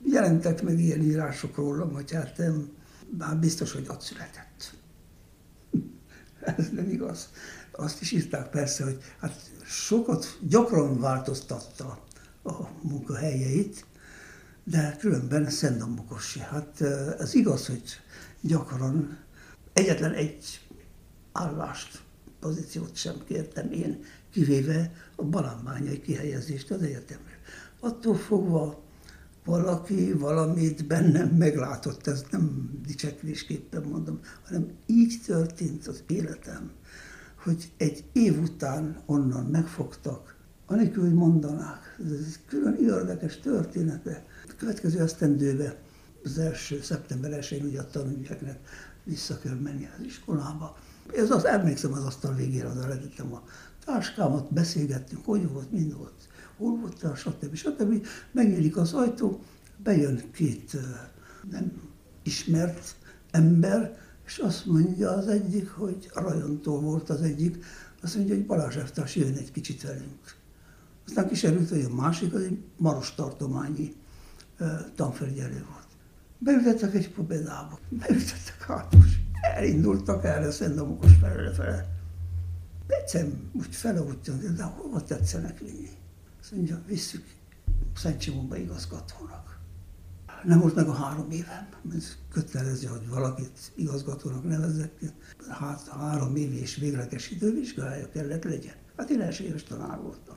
jelentek 0.06 0.62
meg 0.62 0.80
ilyen 0.80 1.02
írások 1.02 1.56
rólam, 1.56 1.94
hogy 1.94 2.12
hát 2.12 2.38
nem, 2.38 2.72
már 3.18 3.38
biztos, 3.38 3.72
hogy 3.72 3.86
ott 3.90 4.02
született. 4.02 4.76
Ez 6.58 6.70
nem 6.70 6.90
igaz. 6.90 7.30
Azt 7.72 8.02
is 8.02 8.12
írták 8.12 8.50
persze, 8.50 8.84
hogy 8.84 8.98
hát 9.20 9.52
sokat, 9.66 10.38
gyakran 10.42 11.00
változtatta 11.00 12.00
a 12.44 12.54
munkahelyeit, 12.82 13.86
de 14.64 14.96
különben 15.00 15.50
Szentdombokosi. 15.50 16.40
Hát 16.40 16.82
ez 17.20 17.34
igaz, 17.34 17.68
hogy 17.68 17.84
gyakran 18.44 19.18
egyetlen 19.74 20.14
egy 20.14 20.68
állást, 21.32 22.02
pozíciót 22.40 22.96
sem 22.96 23.16
kértem 23.26 23.72
én, 23.72 24.04
kivéve 24.32 24.92
a 25.16 25.24
balambányai 25.24 26.02
kihelyezést 26.02 26.72
az 26.72 26.82
egyetemre. 26.82 27.40
Attól 27.80 28.16
fogva 28.16 28.82
valaki 29.46 30.14
valamit 30.14 30.88
bennem 30.88 31.28
meglátott, 31.28 32.08
ez 32.08 32.24
nem 32.32 32.72
dicsekvésképpen 32.86 33.84
mondom, 33.84 34.20
hanem 34.46 34.72
így 34.86 35.22
történt 35.26 35.88
az 35.88 36.04
életem, 36.08 36.72
hogy 37.44 37.72
egy 37.78 38.04
év 38.12 38.42
után 38.42 39.02
onnan 39.06 39.46
megfogtak, 39.46 40.36
anélkül, 40.66 41.04
hogy 41.04 41.14
mondanák. 41.14 42.00
Ez 42.04 42.12
egy 42.12 42.40
külön 42.48 42.76
érdekes 42.76 43.40
története. 43.40 44.26
A 44.48 44.54
következő 44.58 45.00
esztendőbe, 45.00 45.82
az 46.24 46.38
első 46.38 46.82
szeptember 46.82 47.32
1 47.32 47.62
ugye 47.64 47.80
a 47.80 47.88
tanulmányoknak 47.88 48.58
vissza 49.04 49.40
kell 49.40 49.56
menni 49.56 49.90
az 49.98 50.06
iskolába. 50.06 50.78
Ez 51.16 51.32
az, 51.32 51.46
emlékszem 51.46 51.94
az 51.94 52.04
asztal 52.04 52.36
végére, 52.36 52.68
oda 52.68 52.88
letettem 52.88 53.34
a 53.34 53.44
táskámat, 53.86 54.54
beszélgettünk, 54.54 55.26
hogy 55.26 55.50
volt, 55.50 55.72
mind 55.72 55.98
volt 55.98 56.28
hol 56.58 56.78
voltál, 56.78 57.16
stb. 57.16 57.56
stb. 57.56 58.06
Megnyílik 58.32 58.78
az 58.78 58.94
ajtó, 58.94 59.44
bejön 59.84 60.32
két 60.32 60.78
nem 61.50 61.82
ismert 62.24 62.96
ember, 63.32 63.98
és 64.26 64.38
azt 64.38 64.66
mondja 64.66 65.10
az 65.10 65.28
egyik, 65.28 65.70
hogy 65.70 66.10
rajontó 66.14 66.80
volt 66.80 67.10
az 67.10 67.22
egyik, 67.22 67.64
azt 68.02 68.16
mondja, 68.16 68.36
hogy 68.36 68.46
Balázs 68.46 68.76
Eftárs 68.76 69.16
jön 69.16 69.36
egy 69.36 69.52
kicsit 69.52 69.82
velünk. 69.82 70.36
Aztán 71.08 71.28
kiserült, 71.28 71.70
hogy 71.70 71.82
a 71.82 71.94
másik, 71.94 72.34
az 72.34 72.42
egy 72.42 72.58
maros 72.78 73.16
tartományi 73.16 73.96
tanfelügyelő 74.96 75.66
volt. 75.72 75.83
Beültettek 76.44 76.94
egy 76.94 77.10
pobedába, 77.12 77.80
beültettek 77.90 78.64
hátus, 78.68 79.20
elindultak 79.42 80.24
erre 80.24 80.52
Szendomokos 80.52 81.14
felre 81.20 81.52
fele. 81.54 81.88
Egyszer 82.88 83.28
úgy 83.54 83.76
feleútjon, 83.76 84.56
de 84.56 84.64
hova 84.64 85.04
tetszenek 85.04 85.60
vinni? 85.60 85.90
Azt 86.42 86.52
mondja, 86.52 86.82
visszük 86.88 87.26
Szent 87.96 88.22
Simonba 88.22 88.58
igazgatónak. 88.58 89.60
Nem 90.44 90.60
volt 90.60 90.76
meg 90.76 90.88
a 90.88 90.94
három 90.94 91.32
évem, 91.32 91.68
ez 91.96 92.18
kötelező, 92.32 92.88
hogy 92.88 93.08
valakit 93.08 93.72
igazgatónak 93.76 94.44
nevezzek. 94.44 94.92
Hát 95.50 95.88
három 95.88 96.36
év 96.36 96.54
és 96.54 96.76
végleges 96.76 97.30
idővizsgája 97.30 98.10
kellett 98.10 98.44
legyen. 98.44 98.76
Hát 98.98 99.10
én 99.10 99.22
első 99.22 99.44
éves 99.44 99.64
tanár 99.64 100.00
voltam. 100.00 100.36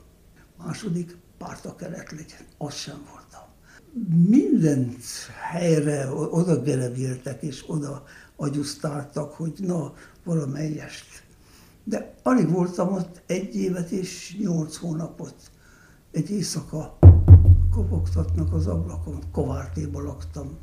Második 0.56 1.16
párta 1.38 1.74
kellett 1.74 2.10
legyen. 2.10 2.40
Az 2.58 2.74
sem 2.74 3.06
voltam. 3.10 3.45
Mindent 4.04 5.02
helyre 5.50 6.10
oda 6.10 6.60
gerevéltek 6.60 7.42
és 7.42 7.64
oda 7.66 8.04
agyusztáltak, 8.36 9.32
hogy 9.32 9.54
na, 9.58 9.94
valamelyest. 10.24 11.24
De 11.84 12.14
alig 12.22 12.50
voltam 12.50 12.92
ott 12.92 13.22
egy 13.26 13.54
évet 13.54 13.90
és 13.90 14.36
nyolc 14.40 14.76
hónapot 14.76 15.34
egy 16.10 16.30
éjszaka 16.30 16.98
kopogtatnak 17.70 18.52
az 18.52 18.66
ablakon, 18.66 19.22
Kovártéba 19.32 20.02
laktam. 20.02 20.58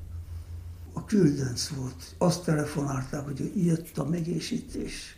A 0.93 1.05
küldönc 1.05 1.67
volt. 1.67 2.15
Azt 2.17 2.43
telefonálták, 2.43 3.25
hogy 3.25 3.51
jött 3.65 3.97
a 3.97 4.03
megésítés. 4.03 5.17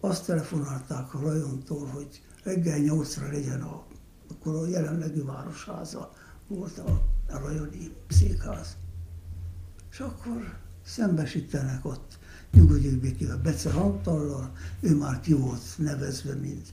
azt 0.00 0.26
telefonálták 0.26 1.14
a 1.14 1.20
rajontól, 1.20 1.86
hogy 1.86 2.22
reggel 2.42 2.78
nyolcra 2.78 3.30
legyen 3.30 3.62
a, 3.62 3.84
akkor 4.30 4.54
a 4.54 4.66
jelenlegi 4.66 5.20
városháza 5.20 6.12
volt 6.48 6.78
a, 6.78 7.13
a 7.28 7.38
rajoni 7.38 7.90
székház. 8.08 8.76
És 9.90 10.00
akkor 10.00 10.58
szembesítenek 10.84 11.84
ott 11.84 12.18
nyugodjék 12.52 13.00
békével 13.00 13.38
Bece 13.38 13.70
Antallal, 13.70 14.52
ő 14.80 14.96
már 14.96 15.20
ki 15.20 15.32
volt 15.32 15.62
nevezve, 15.76 16.34
mint 16.34 16.68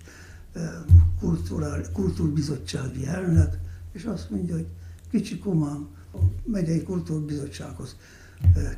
kultúrbizottsági 1.94 3.08
elnök, 3.08 3.58
és 3.92 4.04
azt 4.04 4.30
mondja, 4.30 4.56
hogy 4.56 4.68
kicsi 5.10 5.40
komám, 5.40 5.88
a 6.14 6.18
megyei 6.46 6.84
kultúrbizottsághoz 6.84 7.96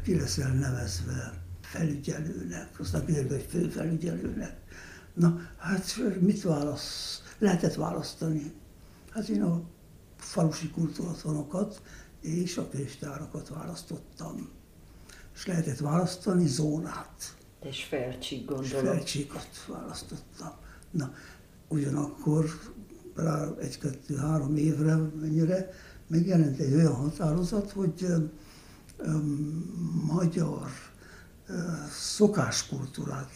ki 0.03 0.15
leszel 0.15 0.53
nevezve 0.53 1.41
felügyelőnek, 1.61 2.79
aztán 2.79 3.05
kiderül, 3.05 3.29
hogy 3.29 3.47
főfelügyelőnek. 3.49 4.57
Na, 5.13 5.39
hát 5.57 5.99
mit 6.19 6.41
válasz? 6.41 7.21
Lehetett 7.37 7.73
választani. 7.73 8.53
Hát 9.09 9.27
én 9.27 9.41
a 9.41 9.61
falusi 10.23 10.69
kultúratonokat 10.69 11.81
és 12.21 12.57
a 12.57 12.69
könyvtárakat 12.69 13.49
választottam. 13.49 14.49
És 15.35 15.45
lehetett 15.45 15.77
választani 15.77 16.47
zónát. 16.47 17.35
És 17.61 17.83
felcsík 17.83 18.45
gondolom. 18.45 18.85
És 18.85 18.89
felcsíkot 18.89 19.65
választottam. 19.67 20.51
Na, 20.91 21.13
ugyanakkor 21.67 22.45
rá 23.15 23.47
egy-kettő-három 23.59 24.55
évre, 24.55 24.95
mennyire 24.95 25.69
megjelent 26.07 26.59
egy 26.59 26.73
olyan 26.73 26.95
határozat, 26.95 27.71
hogy 27.71 28.05
um, 28.97 30.05
magyar 30.07 30.69
uh, 31.49 31.55
szokáskultúrát 31.89 33.31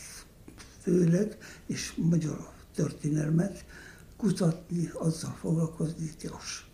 főleg, 0.82 1.38
és 1.66 1.94
magyar 1.96 2.50
történelmet 2.76 3.66
kutatni, 4.18 4.90
azzal 4.94 5.36
foglalkozni 5.40 6.10
tilos. 6.18 6.67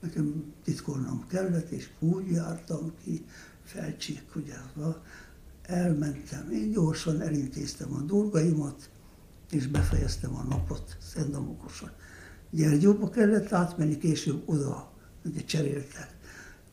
Nekem 0.00 0.52
titkolnom 0.64 1.26
kellett, 1.26 1.70
és 1.70 1.88
úgy 1.98 2.30
jártam 2.30 2.92
ki, 3.04 3.24
felcsík, 3.64 4.36
ugye, 4.36 4.54
elmentem, 5.62 6.50
én 6.50 6.70
gyorsan 6.70 7.20
elintéztem 7.20 7.94
a 7.94 8.00
dolgaimat, 8.00 8.90
és 9.50 9.66
befejeztem 9.66 10.36
a 10.36 10.42
napot 10.42 10.96
Szendamokosan. 11.00 11.90
Gyergyóba 12.50 13.10
kellett 13.10 13.52
átmenni, 13.52 13.98
később 13.98 14.42
oda, 14.44 14.92
ugye 15.24 15.44
cseréltek 15.44 16.16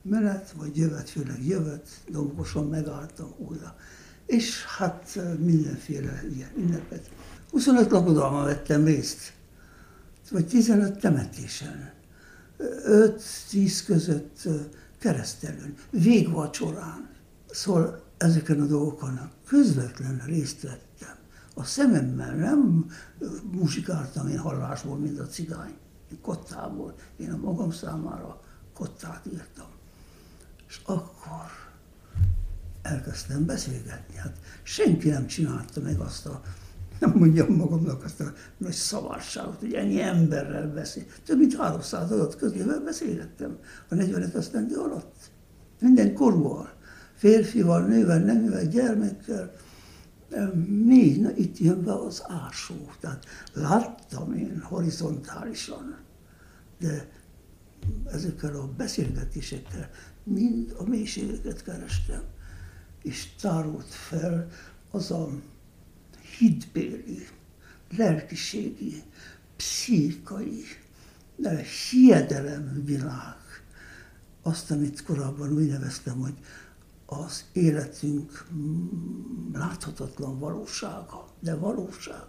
menet, 0.09 0.51
vagy 0.51 0.77
jövet, 0.77 1.09
főleg 1.09 1.45
jövet, 1.45 1.89
Domokosan 2.09 2.67
megálltam 2.67 3.33
oda. 3.37 3.75
És 4.25 4.65
hát 4.65 5.19
mindenféle 5.39 6.23
ilyen 6.33 6.49
ünnepet. 6.57 7.09
25 7.51 7.91
lakodalma 7.91 8.43
vettem 8.43 8.85
részt, 8.85 9.33
vagy 10.31 10.47
15 10.47 10.99
temetésen. 10.99 11.93
5-10 12.59 13.83
között 13.85 14.47
keresztelőn, 14.99 15.75
végvacsorán. 15.89 17.09
Szóval 17.51 18.03
ezeken 18.17 18.61
a 18.61 18.65
dolgokon 18.65 19.19
közvetlen 19.45 20.21
részt 20.25 20.61
vettem 20.61 21.15
a 21.57 21.63
szememmel 21.63 22.35
nem 22.35 22.85
muzsikáltam 23.51 24.27
én 24.27 24.39
hallásból, 24.39 24.97
mint 24.97 25.19
a 25.19 25.25
cigány, 25.25 25.73
én 26.11 26.21
kottából. 26.21 26.95
Én 27.17 27.31
a 27.31 27.37
magam 27.37 27.71
számára 27.71 28.41
kottát 28.73 29.25
írtam. 29.33 29.67
És 30.67 30.81
akkor 30.85 31.49
elkezdtem 32.81 33.45
beszélgetni. 33.45 34.15
Hát 34.15 34.37
senki 34.63 35.09
nem 35.09 35.27
csinálta 35.27 35.81
meg 35.81 35.99
azt 35.99 36.25
a, 36.25 36.41
nem 36.99 37.13
mondjam 37.15 37.55
magamnak 37.55 38.03
azt 38.03 38.21
a 38.21 38.33
nagy 38.57 38.73
szavárságot, 38.73 39.59
hogy 39.59 39.73
ennyi 39.73 40.01
emberrel 40.01 40.67
beszél. 40.73 41.03
Több 41.25 41.37
mint 41.37 41.55
300 41.55 42.11
adat 42.11 42.35
közével 42.35 42.79
beszélgettem 42.79 43.57
a 43.89 43.95
45 43.95 44.35
esztendő 44.35 44.75
alatt. 44.75 45.15
Minden 45.79 46.13
korúval. 46.13 46.73
Férfival, 47.13 47.85
nővel, 47.85 48.19
neművel, 48.19 48.65
gyermekkel, 48.65 49.51
mi? 50.85 51.17
Na, 51.17 51.31
itt 51.35 51.57
jön 51.57 51.83
be 51.83 51.93
az 51.93 52.23
ásó. 52.27 52.75
Tehát 52.99 53.25
láttam 53.53 54.33
én 54.33 54.61
horizontálisan, 54.61 55.97
de 56.79 57.09
ezekkel 58.11 58.55
a 58.55 58.69
beszélgetésekkel 58.77 59.89
mind 60.23 60.75
a 60.77 60.83
mélységeket 60.83 61.63
kerestem, 61.63 62.21
és 63.01 63.35
tárult 63.41 63.87
fel 63.87 64.47
az 64.91 65.11
a 65.11 65.29
hitbéli, 66.37 67.27
lelkiségi, 67.97 69.03
pszichai, 69.55 70.63
hiedelemvilág, 71.89 73.35
azt, 74.41 74.71
amit 74.71 75.03
korábban 75.03 75.51
úgy 75.51 75.67
neveztem, 75.67 76.19
hogy 76.19 76.33
az 77.05 77.43
életünk 77.53 78.47
láthatatlan 79.53 80.39
valósága, 80.39 81.27
de 81.39 81.55
valóság, 81.55 82.25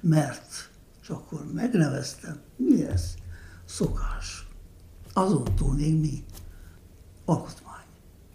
mert, 0.00 0.70
és 1.02 1.08
akkor 1.08 1.52
megneveztem, 1.52 2.40
mi 2.56 2.84
ez? 2.84 3.14
Szokás. 3.64 4.46
Azon 5.12 5.44
túl 5.56 5.74
még 5.74 6.00
mi? 6.00 6.24
Alkotmány. 7.24 7.84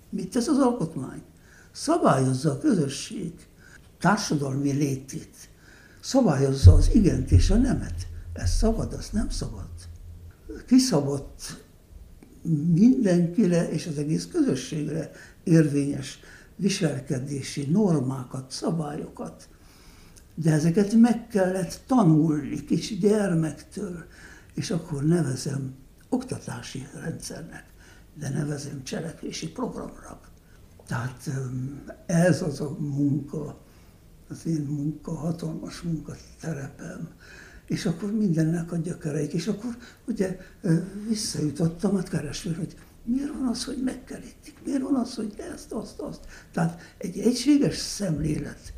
Mit 0.09 0.31
tesz 0.31 0.47
az 0.47 0.57
alkotmány? 0.57 1.23
Szabályozza 1.71 2.51
a 2.51 2.57
közösség 2.57 3.47
társadalmi 4.05 4.71
létét. 4.71 5.35
Szabályozza 5.99 6.73
az 6.73 6.89
igent 6.93 7.31
és 7.31 7.49
a 7.49 7.55
nemet. 7.55 8.07
Ez 8.33 8.51
szabad, 8.51 8.93
az 8.93 9.09
nem 9.09 9.29
szabad. 9.29 9.69
Kiszabott 10.67 11.63
mindenkire 12.73 13.69
és 13.69 13.87
az 13.87 13.97
egész 13.97 14.27
közösségre 14.31 15.11
érvényes 15.43 16.19
viselkedési 16.55 17.65
normákat, 17.71 18.51
szabályokat, 18.51 19.47
de 20.35 20.51
ezeket 20.51 20.93
meg 20.93 21.27
kellett 21.27 21.81
tanulni 21.87 22.65
kis 22.65 22.99
gyermektől, 22.99 24.05
és 24.53 24.71
akkor 24.71 25.03
nevezem 25.03 25.75
oktatási 26.09 26.87
rendszernek, 27.01 27.65
de 28.19 28.29
nevezem 28.29 28.83
cselekvési 28.83 29.51
programnak. 29.51 30.29
Tehát 30.87 31.29
ez 32.05 32.41
az 32.41 32.61
a 32.61 32.77
munka, 32.79 33.63
az 34.29 34.45
én 34.45 34.65
munka, 34.69 35.11
hatalmas 35.11 35.81
munkaterepem, 35.81 37.09
és 37.67 37.85
akkor 37.85 38.11
mindennek 38.11 38.71
a 38.71 38.77
gyökereik, 38.77 39.33
és 39.33 39.47
akkor 39.47 39.77
ugye 40.07 40.37
visszajutottam 41.07 41.95
a 41.95 42.01
keresni, 42.01 42.53
hogy 42.53 42.75
miért 43.03 43.31
van 43.31 43.47
az, 43.47 43.65
hogy 43.65 43.81
megkerítik, 43.83 44.57
miért 44.65 44.81
van 44.81 44.95
az, 44.95 45.15
hogy 45.15 45.33
ezt, 45.53 45.71
azt, 45.71 45.99
azt. 45.99 46.19
Tehát 46.51 46.81
egy 46.97 47.19
egységes 47.19 47.77
szemlélet, 47.77 48.73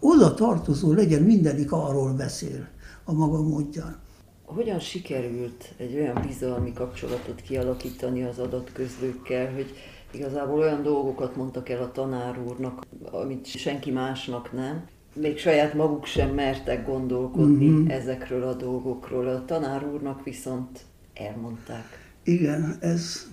oda 0.00 0.34
tartozó 0.34 0.92
legyen, 0.92 1.22
mindenik 1.22 1.72
arról 1.72 2.12
beszél 2.12 2.68
a 3.04 3.12
maga 3.12 3.42
módján. 3.42 3.98
Hogyan 4.44 4.78
sikerült 4.78 5.74
egy 5.76 5.94
olyan 5.94 6.24
bizalmi 6.26 6.72
kapcsolatot 6.72 7.40
kialakítani 7.40 8.22
az 8.22 8.38
adatközlőkkel, 8.38 9.52
hogy 9.52 9.72
igazából 10.14 10.58
olyan 10.58 10.82
dolgokat 10.82 11.36
mondtak 11.36 11.68
el 11.68 11.82
a 11.82 11.92
tanár 11.92 12.38
úrnak, 12.38 12.86
amit 13.10 13.46
senki 13.46 13.90
másnak 13.90 14.52
nem, 14.52 14.84
még 15.14 15.38
saját 15.38 15.74
maguk 15.74 16.04
sem 16.04 16.30
mertek 16.30 16.86
gondolkodni 16.86 17.66
mm-hmm. 17.66 17.88
ezekről 17.88 18.42
a 18.42 18.54
dolgokról. 18.54 19.28
A 19.28 19.44
tanár 19.44 19.86
úrnak 19.86 20.24
viszont 20.24 20.80
elmondták. 21.14 21.84
Igen, 22.22 22.76
ez, 22.80 23.26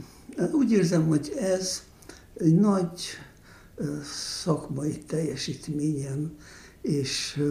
úgy 0.51 0.71
érzem, 0.71 1.07
hogy 1.07 1.33
ez 1.39 1.83
egy 2.37 2.55
nagy 2.55 3.01
szakmai 4.41 4.97
teljesítményem, 4.97 6.37
és 6.81 7.43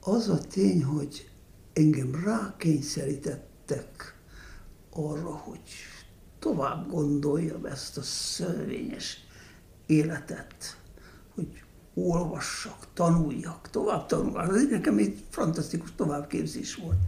az 0.00 0.28
a 0.28 0.38
tény, 0.38 0.84
hogy 0.84 1.28
engem 1.72 2.10
rákényszerítettek 2.24 4.16
arra, 4.90 5.30
hogy 5.30 5.60
tovább 6.38 6.90
gondoljam 6.90 7.64
ezt 7.64 7.98
a 7.98 8.02
szörvényes 8.02 9.26
életet, 9.86 10.76
hogy 11.34 11.62
olvassak, 11.94 12.86
tanuljak, 12.94 13.68
tovább 13.70 14.06
tanuljak. 14.06 14.56
Ez 14.56 14.66
nekem 14.70 14.98
egy 14.98 15.24
fantasztikus 15.30 15.92
továbbképzés 15.96 16.74
volt. 16.74 16.98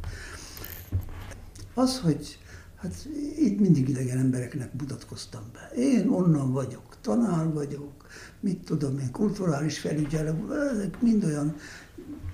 Az, 1.75 2.01
hogy 2.01 2.39
hát 2.77 3.09
itt 3.37 3.61
mindig 3.61 3.89
idegen 3.89 4.19
embereknek 4.19 4.73
mutatkoztam 4.73 5.43
be. 5.53 5.71
Én 5.77 6.09
onnan 6.09 6.53
vagyok, 6.53 6.97
tanár 7.01 7.53
vagyok, 7.53 8.07
mit 8.41 8.65
tudom 8.65 8.99
én, 8.99 9.11
kulturális 9.11 9.79
felügyelő, 9.79 10.61
ezek 10.73 11.01
mind 11.01 11.25
olyan 11.25 11.57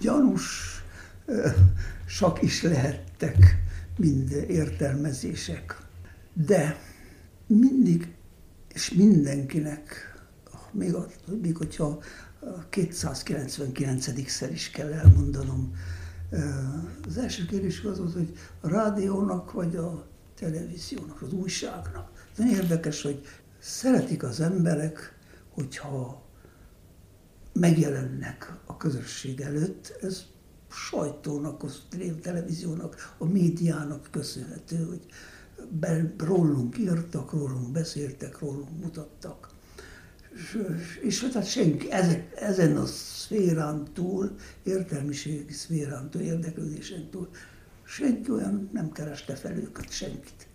gyanús, 0.01 0.77
sak 2.07 2.43
is 2.43 2.63
lehettek, 2.63 3.57
mind 3.97 4.31
értelmezések. 4.49 5.81
De 6.33 6.81
mindig 7.47 8.15
és 8.77 8.91
mindenkinek, 8.91 10.15
még, 10.73 10.95
még 11.43 11.57
hogyha 11.57 12.03
299-szer 12.71 14.49
is 14.53 14.71
kell 14.71 14.93
elmondanom. 14.93 15.73
Az 17.07 17.19
első 17.19 17.47
kérdés 17.47 17.85
az 17.85 17.99
volt, 17.99 18.13
hogy 18.13 18.37
a 18.61 18.69
rádiónak 18.69 19.53
vagy 19.53 19.77
a 19.77 20.07
televíziónak, 20.35 21.23
az 21.23 21.33
újságnak. 21.33 22.29
De 22.37 22.45
érdekes, 22.47 23.03
hogy 23.03 23.27
szeretik 23.59 24.23
az 24.23 24.41
emberek, 24.41 25.19
hogyha 25.49 26.25
megjelennek 27.53 28.57
a 28.65 28.77
közösség 28.77 29.41
előtt, 29.41 29.99
ez 30.03 30.25
sajtónak, 30.71 31.63
a 31.63 31.69
televíziónak, 32.23 33.15
a 33.19 33.25
médiának 33.25 34.09
köszönhető, 34.11 34.85
hogy 34.85 35.07
rólunk 36.19 36.79
írtak, 36.79 37.33
rólunk 37.33 37.73
beszéltek, 37.73 38.39
rólunk 38.39 38.83
mutattak. 38.83 39.49
És, 40.35 40.59
és 41.03 41.29
tehát 41.33 41.49
senki 41.49 41.91
ezen, 41.93 42.29
ezen 42.35 42.77
a 42.77 42.87
szférán 42.87 43.85
túl, 43.93 44.35
értelmiségi 44.63 45.53
szférán 45.53 46.11
túl, 46.11 46.23
érdeklődésen 46.23 47.11
túl, 47.11 47.29
senki 47.85 48.31
olyan 48.31 48.69
nem 48.73 48.93
kereste 48.93 49.35
fel 49.35 49.57
őket, 49.57 49.91
senkit. 49.91 50.47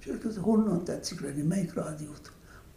És 0.00 0.06
ők 0.06 0.36
honnan 0.36 0.84
tetszik 0.84 1.20
lenni, 1.20 1.42
melyik 1.42 1.74
rádiót? 1.74 2.32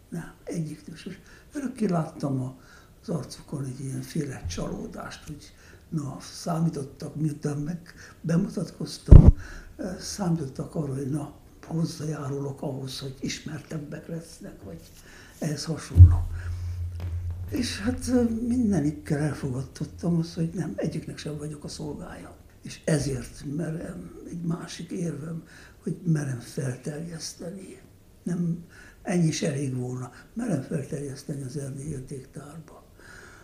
Nem, 0.08 0.32
egyik 0.44 0.80
És 0.94 1.18
örökké 1.52 1.86
láttam 1.86 2.56
az 3.02 3.08
arcukon 3.08 3.64
egy 3.64 3.80
ilyen 3.80 4.02
féle 4.02 4.46
csalódást, 4.46 5.26
hogy 5.26 5.52
na, 5.88 6.16
számítottak, 6.20 7.14
miután 7.14 7.58
meg 7.58 7.94
bemutatkoztam, 8.20 9.36
számítottak 9.98 10.74
arra, 10.74 10.94
hogy 10.94 11.10
na, 11.10 11.34
hozzájárulok 11.66 12.62
ahhoz, 12.62 12.98
hogy 12.98 13.14
ismertebbek 13.20 14.06
lesznek, 14.06 14.62
vagy 14.62 14.80
ehhez 15.38 15.64
hasonló. 15.64 16.26
És 17.50 17.80
hát 17.80 18.10
mindenikkel 18.46 19.18
elfogadtottam 19.18 20.18
azt, 20.18 20.34
hogy 20.34 20.50
nem, 20.54 20.72
egyiknek 20.76 21.18
sem 21.18 21.36
vagyok 21.36 21.64
a 21.64 21.68
szolgája. 21.68 22.36
És 22.62 22.80
ezért 22.84 23.44
merem, 23.56 24.10
egy 24.30 24.40
másik 24.40 24.90
érvem, 24.90 25.42
hogy 25.82 25.96
merem 26.04 26.40
felterjeszteni. 26.40 27.80
Nem, 28.22 28.64
ennyi 29.02 29.26
is 29.26 29.42
elég 29.42 29.76
volna. 29.76 30.12
Merem 30.32 30.62
felterjeszteni 30.62 31.42
az 31.42 31.56
erdélyi 31.56 31.90
értéktárba, 31.90 32.84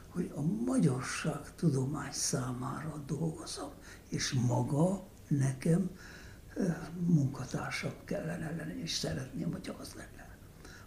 hogy 0.08 0.32
a 0.34 0.40
magyarság 0.40 1.54
tudomány 1.54 2.12
számára 2.12 3.02
dolgozom, 3.06 3.70
és 4.08 4.32
maga 4.32 5.06
nekem 5.28 5.90
munkatársak 7.06 8.04
kellene 8.04 8.54
lenni, 8.56 8.80
és 8.80 8.92
szeretném, 8.92 9.52
hogyha 9.52 9.74
az 9.78 9.92
lenne. 9.96 10.36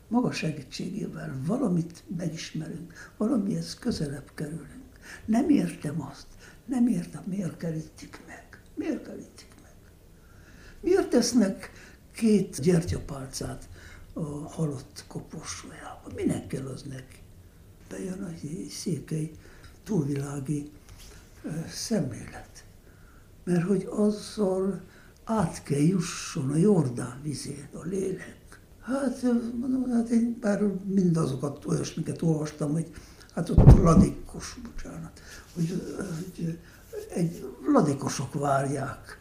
Maga 0.08 0.32
segítségével 0.32 1.40
valamit 1.46 2.04
megismerünk, 2.18 3.12
valamihez 3.18 3.76
közelebb 3.76 4.32
kerülünk. 4.34 4.84
Nem 5.26 5.50
értem 5.50 6.02
azt, 6.02 6.28
nem 6.66 6.88
értem, 6.88 7.24
miért 7.26 7.58
kerítik 7.58 8.20
meg. 8.28 8.62
Miért 8.76 9.04
kerítik 9.04 9.54
meg? 9.62 9.74
Miért 10.80 11.10
tesznek 11.10 11.72
két 12.12 12.62
gyertyapálcát 12.62 13.70
a 14.14 14.24
halott 14.50 15.04
koporsójába? 15.08 16.10
Minek 16.16 16.48
kell 16.48 16.66
az 16.66 16.82
neki? 16.82 17.18
Bejön 17.90 18.24
a 18.24 18.30
székely 18.70 19.32
túlvilági 19.84 20.72
szemlélet. 21.70 22.66
Mert 23.44 23.64
hogy 23.64 23.88
azzal 23.90 24.82
át 25.26 25.64
kell 25.64 25.80
jusson 25.80 26.52
a 26.52 26.56
Jordán 26.56 27.20
vizén 27.24 27.68
a 27.74 27.84
lélek. 27.84 28.60
Hát, 28.82 29.22
mondom, 29.60 29.92
hát 29.92 30.10
én 30.10 30.38
bár 30.42 30.62
mindazokat, 30.86 31.66
olyasmiket 31.66 32.22
olvastam, 32.22 32.72
hogy 32.72 32.92
hát 33.34 33.50
ott 33.50 33.78
ladikos, 33.78 34.58
bocsánat, 34.64 35.22
hogy, 35.54 35.98
hogy 36.16 36.60
egy 37.10 37.54
ladikosok 37.68 38.34
várják 38.34 39.20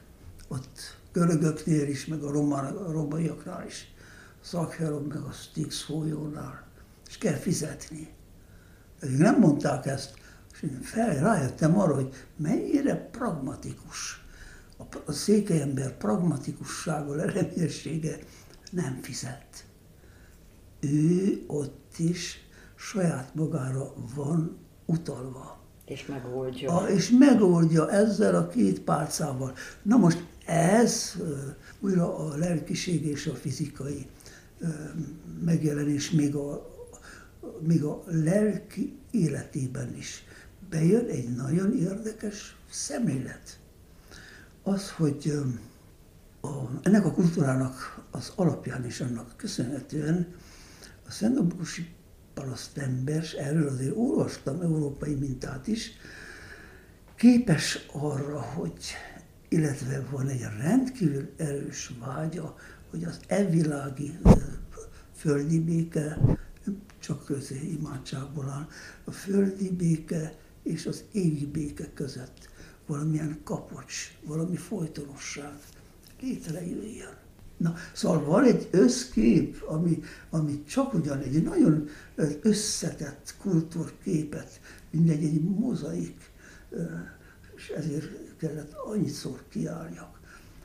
ott 0.48 0.96
görögöknél 1.12 1.88
is, 1.88 2.06
meg 2.06 2.22
a, 2.22 2.30
román, 2.30 2.76
a 2.76 2.92
romaiaknál 2.92 3.66
is, 3.66 3.92
Szakheron, 4.40 5.02
meg 5.02 5.22
a 5.22 5.32
Styx 5.32 5.82
folyónál, 5.82 6.66
és 7.08 7.18
kell 7.18 7.36
fizetni. 7.36 8.08
Pedig 9.00 9.16
nem 9.16 9.38
mondták 9.38 9.86
ezt, 9.86 10.14
és 10.52 10.62
én 10.62 10.80
fel, 10.82 11.18
rájöttem 11.18 11.78
arra, 11.78 11.94
hogy 11.94 12.14
mennyire 12.36 12.96
pragmatikus 12.96 14.23
a 15.06 15.12
székely 15.12 15.60
ember 15.60 15.96
pragmatikussága, 15.96 17.14
lelemérsége 17.14 18.18
nem 18.70 18.98
fizet. 19.02 19.64
Ő 20.80 21.42
ott 21.46 21.94
is 21.98 22.38
saját 22.74 23.34
magára 23.34 23.94
van 24.14 24.56
utalva. 24.86 25.62
És 25.84 26.06
megoldja. 26.06 26.76
A, 26.76 26.88
és 26.88 27.10
megoldja 27.10 27.90
ezzel 27.90 28.34
a 28.34 28.48
két 28.48 28.80
pálcával. 28.80 29.54
Na 29.82 29.96
most 29.96 30.24
ez 30.46 31.16
újra 31.80 32.18
a 32.18 32.36
lelkiség 32.36 33.06
és 33.06 33.26
a 33.26 33.34
fizikai 33.34 34.06
megjelenés 35.44 36.10
még 36.10 36.34
a, 36.34 36.72
még 37.60 37.82
a 37.82 38.02
lelki 38.06 38.98
életében 39.10 39.96
is 39.96 40.24
bejön 40.70 41.06
egy 41.06 41.34
nagyon 41.34 41.76
érdekes 41.76 42.56
szemlélet 42.70 43.58
az, 44.64 44.90
hogy 44.90 45.32
a, 46.40 46.48
ennek 46.82 47.04
a 47.04 47.12
kultúrának 47.12 48.04
az 48.10 48.32
alapján 48.34 48.84
és 48.84 49.00
annak 49.00 49.36
köszönhetően 49.36 50.34
a 51.06 51.10
Szentdombokosi 51.10 51.88
parasztember, 52.34 53.24
erről 53.38 53.68
azért 53.68 53.96
olvastam 53.96 54.60
európai 54.60 55.14
mintát 55.14 55.66
is, 55.66 55.90
képes 57.16 57.86
arra, 57.92 58.40
hogy, 58.40 58.84
illetve 59.48 60.04
van 60.10 60.28
egy 60.28 60.46
rendkívül 60.58 61.30
erős 61.36 61.92
vágya, 62.00 62.56
hogy 62.90 63.04
az 63.04 63.18
evilági 63.26 64.18
földi 65.16 65.60
béke, 65.60 66.18
csak 66.98 67.24
közé 67.24 67.60
imádságból 67.78 68.48
áll, 68.48 68.66
a 69.04 69.10
földi 69.10 69.70
béke 69.70 70.34
és 70.62 70.86
az 70.86 71.04
égi 71.12 71.46
béke 71.46 71.92
között 71.94 72.48
valamilyen 72.86 73.40
kapocs, 73.44 74.16
valami 74.24 74.56
folytonosság 74.56 75.58
létrejöjjön. 76.20 77.22
Na, 77.56 77.74
szóval 77.92 78.24
van 78.24 78.44
egy 78.44 78.68
összkép, 78.70 79.62
ami, 79.66 80.02
ami 80.30 80.62
csak 80.64 80.94
ugyan 80.94 81.18
egy 81.18 81.42
nagyon 81.42 81.88
összetett 82.40 83.34
kultúrképet, 83.40 84.60
mindegy 84.90 85.24
egy 85.24 85.42
mozaik, 85.42 86.30
és 87.56 87.68
ezért 87.68 88.36
kellett 88.36 88.72
annyiszor 88.72 89.42
kiálljak, 89.48 90.20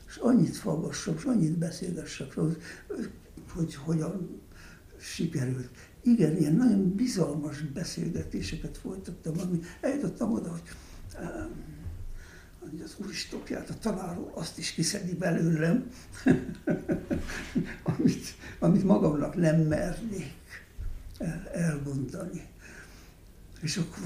és 0.08 0.16
annyit 0.16 0.56
faggassak, 0.56 1.18
és 1.18 1.24
annyit 1.24 1.58
beszélgessek, 1.58 2.34
hogy, 2.34 2.58
hogy 3.54 3.76
hogyan 3.76 4.42
sikerült. 5.00 5.70
Igen, 6.02 6.38
ilyen 6.38 6.56
nagyon 6.56 6.96
bizalmas 6.96 7.62
beszélgetéseket 7.62 8.78
folytattam, 8.78 9.40
ami 9.40 9.60
eljutottam 9.82 10.32
oda, 10.32 10.52
hogy 10.52 10.64
hogy 12.60 12.82
az 12.82 12.96
úristokját, 12.98 13.70
a 13.70 13.78
tanárról 13.80 14.32
azt 14.34 14.58
is 14.58 14.72
kiszedi 14.72 15.14
belőlem, 15.14 15.92
amit, 17.98 18.36
amit 18.60 18.84
magamnak 18.84 19.36
nem 19.36 19.62
mernék 19.62 20.34
elmondani. 21.54 22.48
És 23.62 23.78
akkor 23.78 24.02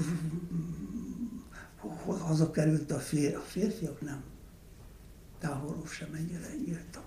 hazakerült 2.18 2.90
a, 2.90 2.98
fér, 2.98 3.36
a 3.36 3.40
férfiak, 3.40 4.00
nem. 4.00 4.22
Távolról 5.38 5.86
sem 5.86 6.14
ennyire 6.14 6.54
írtam. 6.66 7.02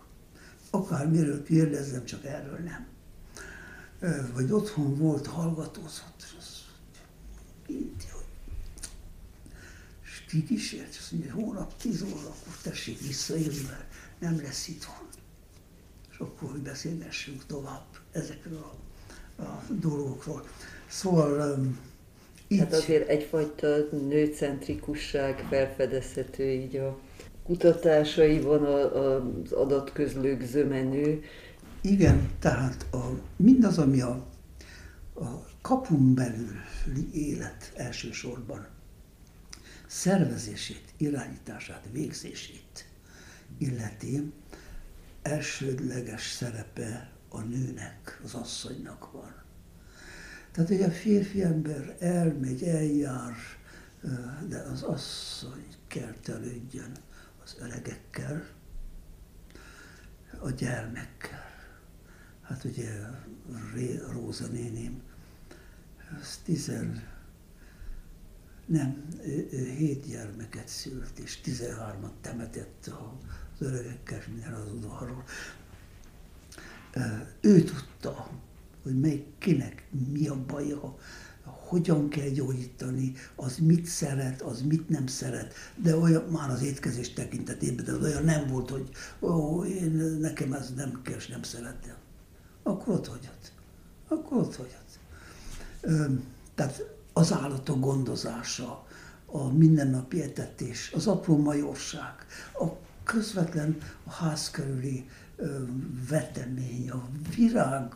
Akármiről 0.69 1.43
kérdezzem, 1.43 2.05
csak 2.05 2.25
erről 2.25 2.59
nem. 2.59 2.87
Vagy 4.33 4.51
otthon 4.51 4.97
volt, 4.97 5.27
hallgatózott, 5.27 6.15
és 6.17 6.35
az 6.39 6.65
kikísért, 10.27 10.95
azt 10.99 11.11
mondja, 11.11 11.33
hónap 11.33 11.77
tíz 11.77 12.01
óra, 12.01 12.27
akkor 12.27 12.57
tessék 12.63 12.99
visszajönni, 13.01 13.61
mert 13.67 13.85
nem 14.19 14.41
lesz 14.41 14.67
itthon. 14.67 15.07
És 16.11 16.17
akkor 16.17 16.49
hogy 16.51 16.61
beszélgessünk 16.61 17.45
tovább 17.45 17.85
ezekről 18.11 18.73
a, 19.37 19.41
a 19.41 19.63
dolgokról. 19.69 20.47
Szóval 20.87 21.57
um, 21.57 21.79
így... 22.47 22.59
Hát 22.59 22.73
azért 22.73 23.07
egyfajta 23.07 23.77
nőcentrikusság 23.91 25.45
felfedezhető 25.49 26.51
így 26.51 26.75
a 26.75 26.99
kutatásaiban 27.43 28.65
az 28.65 29.51
adatközlők 29.51 30.45
zömenő. 30.45 31.23
Igen, 31.81 32.29
tehát 32.39 32.85
a, 32.93 32.97
mindaz, 33.35 33.77
ami 33.77 34.01
a, 34.01 34.25
a 35.13 35.45
kapun 35.61 36.13
belüli 36.13 37.09
élet 37.13 37.71
elsősorban 37.75 38.67
szervezését, 39.87 40.93
irányítását, 40.97 41.87
végzését 41.91 42.85
illeti, 43.57 44.31
elsődleges 45.21 46.31
szerepe 46.31 47.11
a 47.29 47.39
nőnek, 47.41 48.19
az 48.23 48.33
asszonynak 48.33 49.11
van. 49.11 49.35
Tehát, 50.51 50.69
hogy 50.69 50.81
a 50.81 50.91
férfi 50.91 51.43
ember 51.43 51.95
elmegy, 51.99 52.63
eljár, 52.63 53.35
de 54.47 54.57
az 54.57 54.81
asszony 54.81 55.67
kell 55.87 56.13
telődjön 56.23 56.91
az 57.43 57.55
öregekkel, 57.59 58.47
a 60.39 60.49
gyermekkel. 60.49 61.45
Hát 62.41 62.63
ugye 62.63 62.89
Róza 64.11 64.47
néném, 64.47 65.01
az 66.21 66.39
tizen, 66.43 67.03
nem, 68.67 69.07
hét 69.77 70.07
gyermeket 70.07 70.67
szült, 70.67 71.19
és 71.19 71.37
tizenhármat 71.41 72.13
temetett 72.21 72.91
az 73.59 73.65
öregekkel, 73.67 74.21
minden 74.31 74.53
az 74.53 74.71
udvarról. 74.71 75.23
Ő 77.41 77.63
tudta, 77.63 78.29
hogy 78.83 78.99
melyik 78.99 79.25
kinek 79.37 79.87
mi 80.11 80.27
a 80.27 80.45
baja, 80.45 80.97
hogyan 81.43 82.09
kell 82.09 82.29
gyógyítani, 82.29 83.13
az 83.35 83.57
mit 83.57 83.85
szeret, 83.85 84.41
az 84.41 84.61
mit 84.61 84.89
nem 84.89 85.07
szeret, 85.07 85.53
de 85.75 85.97
olyan 85.97 86.23
már 86.23 86.49
az 86.49 86.61
étkezés 86.61 87.13
tekintetében, 87.13 87.85
de 87.85 87.93
olyan 87.93 88.23
nem 88.23 88.47
volt, 88.47 88.69
hogy 88.69 88.89
ó, 89.19 89.65
én, 89.65 89.91
nekem 90.19 90.53
ez 90.53 90.73
nem 90.73 91.01
kell, 91.01 91.19
nem 91.29 91.43
szeretem. 91.43 91.95
Akkor 92.63 92.93
ott 92.93 93.07
hagyott. 93.07 93.51
Akkor 94.07 94.37
ott 94.37 94.55
hagyott. 94.55 94.99
Tehát 96.55 96.96
az 97.17 97.33
állatok 97.33 97.79
gondozása, 97.79 98.85
a 99.25 99.51
mindennapi 99.53 100.21
etetés, 100.21 100.91
az 100.95 101.07
apró 101.07 101.37
majorság, 101.37 102.15
a 102.53 102.65
közvetlen 103.03 103.77
a 104.03 104.11
ház 104.11 104.49
körüli 104.49 105.09
vetemény, 106.09 106.89
a 106.89 107.09
virág 107.35 107.93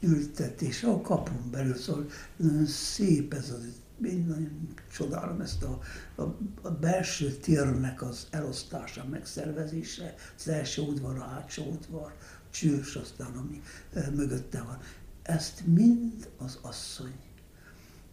ültetés 0.00 0.82
a 0.82 1.00
kapun 1.00 1.50
belül, 1.50 1.76
szóval 1.76 2.06
nagyon 2.36 2.66
szép 2.66 3.34
ez 3.34 3.50
az, 3.50 3.64
én 4.04 4.24
nagyon 4.26 4.68
csodálom 4.92 5.40
ezt 5.40 5.62
a, 5.62 5.80
a, 6.14 6.22
a 6.62 6.70
belső 6.70 7.30
térnek 7.30 8.02
az 8.02 8.26
elosztása, 8.30 9.04
megszervezése, 9.10 10.14
az 10.38 10.48
első 10.48 10.82
udvar, 10.82 11.18
a 11.18 11.24
hátsó 11.24 11.64
udvar, 11.64 12.14
csős 12.50 12.96
aztán, 12.96 13.36
ami 13.36 13.62
e, 13.92 14.10
mögötte 14.10 14.62
van. 14.62 14.78
Ezt 15.22 15.66
mind 15.66 16.28
az 16.38 16.58
asszony. 16.62 17.14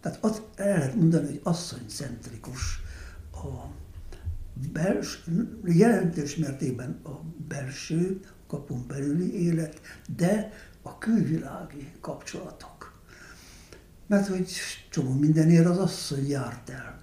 Tehát 0.02 0.18
azt 0.22 0.42
el 0.56 0.78
lehet 0.78 0.96
mondani, 0.96 1.28
hogy 1.28 1.40
asszonycentrikus 1.44 2.82
a 3.34 3.66
belső, 4.74 5.58
jelentős 5.66 6.36
mértékben 6.36 7.00
a 7.04 7.10
belső, 7.48 8.20
kapun 8.48 8.86
belüli 8.88 9.44
élet, 9.44 9.82
de 10.18 10.52
a 10.82 10.98
külvilági 10.98 11.92
kapcsolatok. 12.02 13.00
Mert 14.08 14.28
hogy 14.28 14.52
csomó 14.90 15.14
mindenért 15.14 15.66
az 15.66 15.78
asszony 15.78 16.28
járt 16.28 16.70
el. 16.70 17.00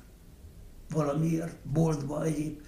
Valamiért, 0.90 1.56
boltba 1.72 2.24
egyéb. 2.24 2.60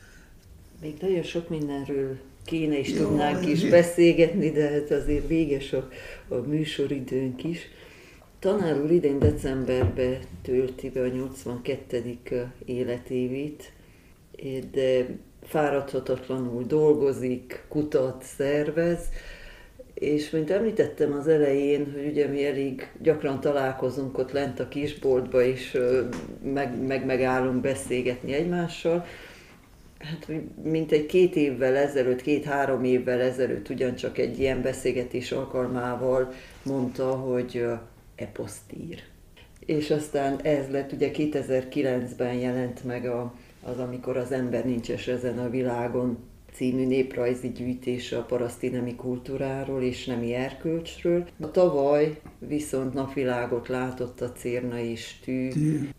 Még 0.81 0.97
nagyon 1.01 1.23
sok 1.23 1.49
mindenről 1.49 2.19
kéne 2.45 2.79
is 2.79 2.91
Jó, 2.91 3.07
tudnánk 3.07 3.47
is 3.47 3.69
beszélgetni, 3.69 4.51
de 4.51 4.71
hát 4.71 4.91
azért 4.91 5.29
véges 5.29 5.73
a, 5.73 5.89
a 6.29 6.35
műsoridőnk 6.35 7.45
is. 7.45 7.59
Tanár 8.41 8.81
úr 8.81 8.91
idén 8.91 9.19
decemberben 9.19 10.19
tölti 10.43 10.91
be 10.91 11.01
a 11.01 11.07
82. 11.07 12.19
életévét, 12.65 13.73
de 14.73 15.07
fáradhatatlanul 15.43 16.65
dolgozik, 16.65 17.65
kutat, 17.69 18.23
szervez, 18.37 19.09
és 19.95 20.31
mint 20.31 20.51
említettem 20.51 21.13
az 21.13 21.29
elején, 21.29 21.93
hogy 21.93 22.07
ugye 22.07 22.27
mi 22.27 22.47
elég 22.47 22.91
gyakran 23.03 23.41
találkozunk 23.41 24.19
ott 24.19 24.33
lent 24.33 24.61
a 24.61 24.69
kisboltba, 24.69 25.43
és 25.43 25.79
meg, 26.43 26.87
meg 26.87 27.05
megállunk 27.05 27.61
beszélgetni 27.61 28.33
egymással, 28.33 29.07
hát 29.99 30.27
mint 30.63 30.93
egy 30.93 31.07
két 31.07 31.37
évvel 31.37 31.77
ezelőtt, 31.77 32.23
két-három 32.23 32.85
évvel 32.85 33.21
ezelőtt 33.21 33.69
ugyancsak 33.69 34.19
egy 34.19 34.39
ilyen 34.39 34.63
beszélgetés 34.63 35.33
alkalmával 35.33 36.33
mondta, 36.63 37.11
hogy 37.11 37.67
eposzt 38.21 38.73
ír. 38.89 39.03
És 39.67 39.91
aztán 39.91 40.41
ez 40.41 40.71
lett, 40.71 40.93
ugye 40.93 41.11
2009-ben 41.15 42.35
jelent 42.35 42.85
meg 42.85 43.07
a, 43.07 43.35
az, 43.63 43.79
amikor 43.79 44.17
az 44.17 44.33
ember 44.33 44.65
nincs 44.65 44.91
ezen 44.91 45.39
a 45.39 45.51
világon 45.51 46.19
című 46.53 46.87
néprajzi 46.87 47.49
gyűjtése 47.49 48.19
a 48.19 48.23
paraszti 48.23 48.69
nemi 48.69 48.95
kultúráról 48.95 49.83
és 49.83 50.07
nemi 50.07 50.35
erkölcsről. 50.35 51.27
A 51.41 51.51
tavaly 51.51 52.21
viszont 52.39 52.95
napvilágot 52.95 53.69
látott 53.69 54.21
a 54.21 54.33
Cérna 54.33 54.79
és 54.79 55.19
Tű 55.25 55.51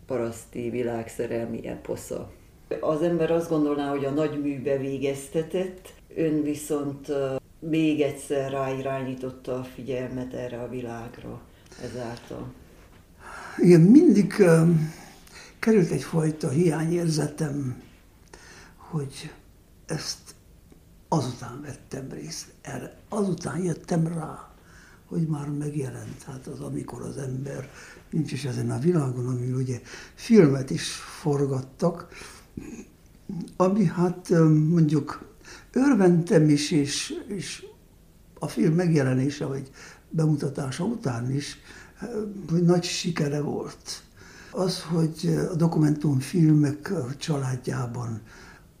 paraszti 0.06 0.70
világszerelmi 0.70 1.66
eposza. 1.66 2.32
Az 2.80 3.02
ember 3.02 3.30
azt 3.30 3.48
gondolná, 3.48 3.90
hogy 3.90 4.04
a 4.04 4.10
nagy 4.10 4.40
műbe 4.42 4.76
végeztetett, 4.76 5.88
ön 6.16 6.42
viszont 6.42 7.12
még 7.58 8.00
egyszer 8.00 8.50
ráirányította 8.50 9.54
a 9.54 9.64
figyelmet 9.64 10.34
erre 10.34 10.58
a 10.60 10.68
világra 10.68 11.42
ezáltal. 11.82 12.52
Igen, 13.58 13.80
mindig 13.80 14.34
uh, 14.38 14.68
került 15.58 15.90
egyfajta 15.90 16.48
hiányérzetem, 16.48 17.82
hogy 18.76 19.32
ezt 19.86 20.34
azután 21.08 21.60
vettem 21.62 22.06
részt 22.10 22.52
erre. 22.60 22.96
Azután 23.08 23.62
jöttem 23.62 24.06
rá, 24.06 24.52
hogy 25.06 25.26
már 25.26 25.48
megjelent, 25.48 26.22
hát 26.22 26.46
az, 26.46 26.60
amikor 26.60 27.02
az 27.02 27.16
ember 27.16 27.70
nincs 28.10 28.32
is 28.32 28.44
ezen 28.44 28.70
a 28.70 28.78
világon, 28.78 29.26
ami 29.26 29.52
ugye 29.52 29.80
filmet 30.14 30.70
is 30.70 30.90
forgattak, 31.20 32.08
ami 33.56 33.84
hát 33.84 34.28
mondjuk 34.68 35.28
örventem 35.72 36.48
is, 36.48 36.70
és, 36.70 37.14
és 37.26 37.66
a 38.38 38.48
film 38.48 38.74
megjelenése, 38.74 39.46
vagy 39.46 39.70
bemutatása 40.12 40.84
után 40.84 41.32
is, 41.32 41.58
hogy 42.50 42.62
nagy 42.62 42.84
sikere 42.84 43.40
volt. 43.40 44.02
Az, 44.50 44.82
hogy 44.82 45.34
a 45.50 45.54
dokumentumfilmek 45.54 46.92
családjában 47.18 48.20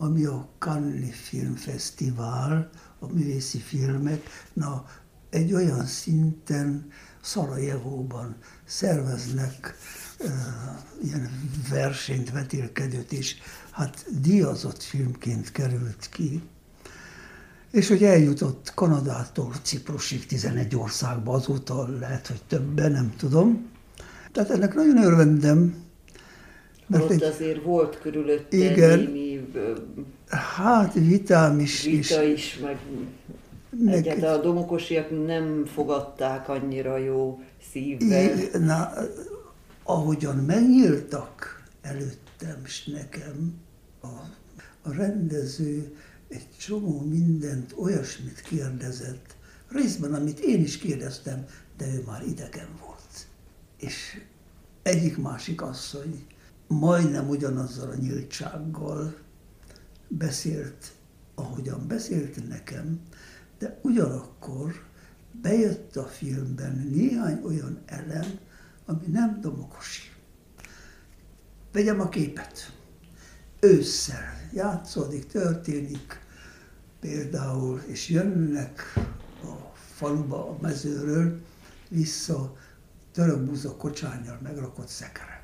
ami 0.02 0.24
a 0.24 0.48
Cannes 0.58 1.16
Filmfesztivál, 1.16 2.70
a 2.98 3.06
művészi 3.12 3.58
filmek, 3.58 4.22
na, 4.52 4.84
egy 5.30 5.52
olyan 5.52 5.86
szinten 5.86 6.90
Szarajevóban 7.20 8.36
szerveznek 8.64 9.76
uh, 10.20 10.30
ilyen 11.02 11.50
versenyt, 11.68 12.30
vetélkedőt, 12.30 13.12
és 13.12 13.36
hát 13.70 14.04
díjazott 14.20 14.82
filmként 14.82 15.52
került 15.52 16.08
ki. 16.10 16.42
És 17.72 17.88
hogy 17.88 18.02
eljutott 18.04 18.72
Kanadától 18.74 19.52
Ciprusig 19.62 20.26
11 20.26 20.76
országba, 20.76 21.32
azóta 21.32 21.88
lehet, 22.00 22.26
hogy 22.26 22.42
többen, 22.48 22.92
nem 22.92 23.14
tudom. 23.16 23.70
Tehát 24.32 24.50
ennek 24.50 24.74
nagyon 24.74 25.04
örvendem, 25.04 25.82
mert 26.86 27.04
Ott 27.04 27.10
egy, 27.10 27.22
azért 27.22 27.62
volt 27.62 27.98
körülötte 28.00 28.56
igen, 28.56 28.98
némi... 28.98 29.48
Hát 30.28 30.94
vitám 30.94 31.58
is. 31.60 31.82
Vita 31.82 32.22
is, 32.22 32.34
is 32.34 32.58
meg, 32.58 32.78
meg 33.70 33.94
egyáltalán 33.94 34.38
a 34.38 34.42
domokosiak 34.42 35.26
nem 35.26 35.64
fogadták 35.74 36.48
annyira 36.48 36.96
jó 36.96 37.42
szívvel. 37.72 38.24
Igen, 38.24 38.62
na, 38.62 38.92
ahogyan 39.82 40.36
megnyíltak 40.36 41.62
előttem 41.82 42.62
és 42.64 42.84
nekem, 42.84 43.54
a, 44.00 44.06
a 44.82 44.92
rendező 44.92 45.96
egy 46.32 46.48
csomó 46.58 47.00
mindent, 47.00 47.74
olyasmit 47.76 48.40
kérdezett, 48.40 49.36
részben, 49.68 50.14
amit 50.14 50.38
én 50.38 50.60
is 50.60 50.78
kérdeztem, 50.78 51.46
de 51.76 51.86
ő 51.94 52.02
már 52.06 52.26
idegen 52.26 52.68
volt. 52.80 53.26
És 53.76 54.20
egyik-másik 54.82 55.62
asszony 55.62 56.26
majdnem 56.66 57.28
ugyanazzal 57.28 57.90
a 57.90 57.94
nyíltsággal 57.94 59.14
beszélt, 60.08 60.92
ahogyan 61.34 61.86
beszélt 61.86 62.48
nekem, 62.48 63.00
de 63.58 63.78
ugyanakkor 63.82 64.84
bejött 65.42 65.96
a 65.96 66.04
filmben 66.04 66.88
néhány 66.90 67.40
olyan 67.44 67.78
elem, 67.86 68.38
ami 68.86 69.06
nem 69.06 69.40
domokosi. 69.40 70.02
Vegyem 71.72 72.00
a 72.00 72.08
képet. 72.08 72.72
Ősszel 73.60 74.48
játszódik, 74.52 75.26
történik 75.26 76.21
például, 77.02 77.80
és 77.86 78.08
jönnek 78.08 78.82
a 79.42 79.76
faluba, 79.94 80.48
a 80.48 80.56
mezőről 80.60 81.40
vissza 81.88 82.56
török 83.12 83.40
buza 83.40 83.76
kocsányjal 83.76 84.38
megrakott 84.42 84.88
szekerek 84.88 85.42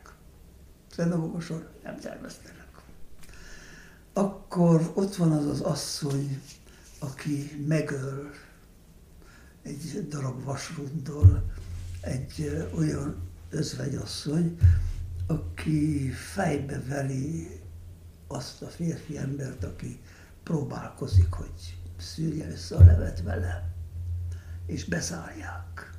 pedagógusok 0.98 1.68
nem 1.82 1.98
terveztenek. 1.98 2.66
Akkor 4.12 4.90
ott 4.94 5.16
van 5.16 5.32
az 5.32 5.46
az 5.46 5.60
asszony, 5.60 6.42
aki 6.98 7.64
megöl 7.66 8.30
egy 9.62 10.06
darab 10.08 10.44
vasrundol 10.44 11.52
egy 12.00 12.66
olyan 12.76 13.16
özvegyasszony, 13.50 14.58
aki 15.26 16.10
fejbe 16.10 16.82
veli 16.88 17.60
azt 18.26 18.62
a 18.62 18.68
férfi 18.68 19.16
embert, 19.16 19.64
aki 19.64 20.00
próbálkozik, 20.48 21.32
hogy 21.32 21.78
szűrje 21.96 22.50
össze 22.50 22.76
a 22.76 22.84
levet 22.84 23.22
vele, 23.22 23.74
és 24.66 24.84
beszállják. 24.84 25.90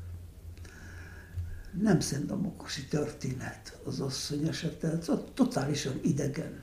Nem 1.81 1.99
szendamokosi 1.99 2.85
történet 2.85 3.79
az 3.85 3.99
asszony 3.99 4.47
esete, 4.47 4.97
totálisan 5.33 5.99
idegen, 6.03 6.61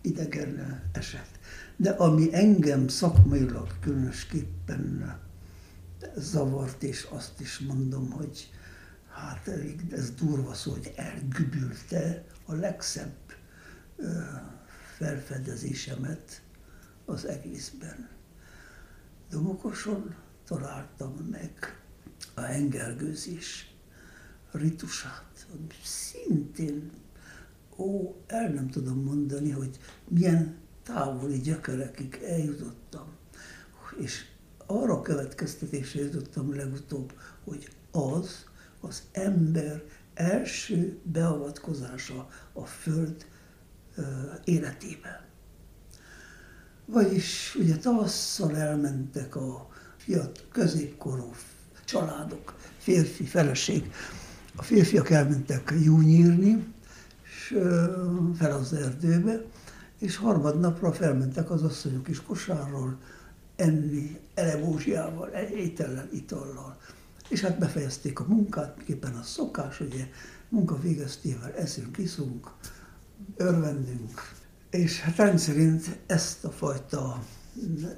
idegen 0.00 0.82
eset. 0.92 1.28
De 1.76 1.90
ami 1.90 2.34
engem 2.34 2.88
szakmailag 2.88 3.78
különösképpen 3.80 5.18
zavart, 6.16 6.82
és 6.82 7.06
azt 7.10 7.40
is 7.40 7.58
mondom, 7.58 8.10
hogy 8.10 8.50
hát 9.08 9.48
elég, 9.48 9.80
ez 9.92 10.10
durva 10.10 10.54
szó, 10.54 10.70
hogy 10.70 10.92
elgübülte 10.96 12.24
a 12.44 12.54
legszebb 12.54 13.16
felfedezésemet 14.96 16.42
az 17.08 17.24
egészben. 17.24 18.08
Domokoson 19.30 20.14
találtam 20.44 21.28
meg 21.30 21.82
a 22.34 22.40
hengergőzés 22.40 23.74
ritusát, 24.52 25.46
ami 25.54 25.66
szintén, 25.84 26.90
ó, 27.76 28.16
el 28.26 28.48
nem 28.48 28.68
tudom 28.68 29.02
mondani, 29.02 29.50
hogy 29.50 29.78
milyen 30.08 30.56
távoli 30.82 31.40
gyökerekig 31.40 32.20
eljutottam. 32.26 33.06
És 33.96 34.24
arra 34.66 35.00
következtetésre 35.00 36.00
jutottam 36.00 36.54
legutóbb, 36.54 37.12
hogy 37.44 37.68
az 37.90 38.46
az 38.80 39.02
ember 39.12 39.82
első 40.14 40.98
beavatkozása 41.02 42.28
a 42.52 42.64
Föld 42.64 43.26
életébe. 44.44 45.27
Vagyis 46.90 47.56
ugye 47.58 47.76
tavasszal 47.76 48.56
elmentek 48.56 49.36
a 49.36 49.68
középkorú 50.52 51.30
családok, 51.84 52.54
férfi, 52.78 53.24
feleség. 53.24 53.92
A 54.56 54.62
férfiak 54.62 55.10
elmentek 55.10 55.74
júnyírni, 55.82 56.66
és 57.22 57.58
fel 58.36 58.52
az 58.52 58.72
erdőbe, 58.72 59.44
és 59.98 60.16
harmadnapra 60.16 60.92
felmentek 60.92 61.50
az 61.50 61.62
asszonyok 61.62 62.08
is 62.08 62.22
kosárról 62.22 62.98
enni 63.56 64.20
elebózsiával, 64.34 65.28
étellel, 65.54 66.08
itallal. 66.12 66.76
És 67.28 67.40
hát 67.40 67.58
befejezték 67.58 68.20
a 68.20 68.24
munkát, 68.28 68.76
miképpen 68.76 69.14
a 69.14 69.22
szokás, 69.22 69.80
ugye 69.80 70.08
munka 70.48 70.80
végeztével 70.80 71.52
eszünk, 71.52 71.98
iszunk, 71.98 72.50
örvendünk, 73.36 74.36
és 74.70 75.00
hát 75.00 75.16
rendszerint 75.16 75.98
ezt 76.06 76.44
a 76.44 76.50
fajta 76.50 77.24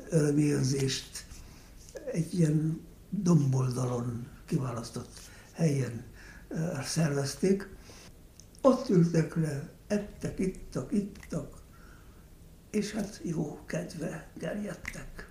örömérzést 0.09 1.25
egy 2.13 2.35
ilyen 2.39 2.81
domboldalon 3.11 4.27
kiválasztott 4.47 5.21
helyen 5.53 6.05
szervezték. 6.83 7.69
Ott 8.61 8.89
ültek 8.89 9.35
le, 9.35 9.71
ettek, 9.87 10.39
ittak, 10.39 10.93
ittak, 10.93 11.63
és 12.71 12.93
hát 12.93 13.21
jó 13.23 13.65
kedve 13.67 14.29
gerjedtek. 14.39 15.29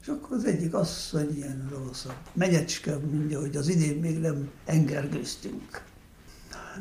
És 0.00 0.08
akkor 0.08 0.36
az 0.36 0.44
egyik 0.44 0.74
asszony 0.74 1.36
ilyen 1.36 1.68
rosszabb, 1.70 2.16
menyecske 2.32 2.96
mondja, 2.96 3.40
hogy 3.40 3.56
az 3.56 3.68
idén 3.68 4.00
még 4.00 4.18
nem 4.18 4.50
engergőztünk. 4.64 5.84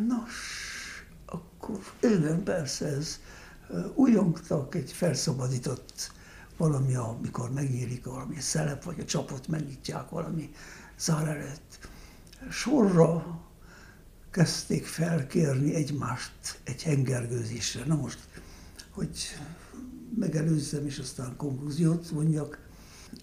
Nos, 0.07 0.33
akkor 1.25 1.79
igen, 2.01 2.43
persze 2.43 2.85
ez 2.85 3.19
újongtak 3.93 4.75
egy 4.75 4.91
felszabadított 4.91 6.11
valami, 6.57 6.95
amikor 6.95 7.51
megnyílik 7.51 8.05
valami 8.05 8.39
szelep, 8.39 8.83
vagy 8.83 8.99
a 8.99 9.05
csapot 9.05 9.47
megnyitják 9.47 10.09
valami 10.09 10.51
zár 10.97 11.27
előtt. 11.27 11.89
Sorra 12.49 13.41
kezdték 14.31 14.85
felkérni 14.85 15.73
egymást 15.73 16.59
egy 16.63 16.83
hengergőzésre. 16.83 17.85
Na 17.85 17.95
most, 17.95 18.19
hogy 18.89 19.17
megelőzzem, 20.15 20.85
és 20.85 20.97
aztán 20.97 21.35
konklúziót 21.37 22.11
mondjak, 22.11 22.59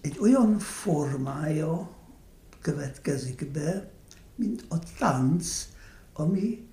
egy 0.01 0.17
olyan 0.19 0.59
formája 0.59 1.97
következik 2.61 3.51
be, 3.51 3.91
mint 4.35 4.65
a 4.69 4.79
tánc, 4.97 5.67
ami 6.13 6.67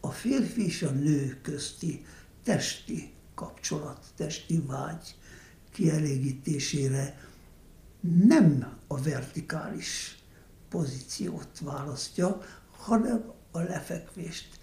a 0.00 0.10
férfi 0.10 0.64
és 0.64 0.82
a 0.82 0.90
nő 0.90 1.38
közti 1.42 2.04
testi 2.48 3.12
kapcsolat, 3.34 4.04
testi 4.16 4.60
vágy 4.66 5.14
kielégítésére 5.72 7.20
nem 8.00 8.76
a 8.86 9.00
vertikális 9.00 10.18
pozíciót 10.68 11.60
választja, 11.60 12.40
hanem 12.76 13.32
a 13.50 13.58
lefekvést. 13.58 14.58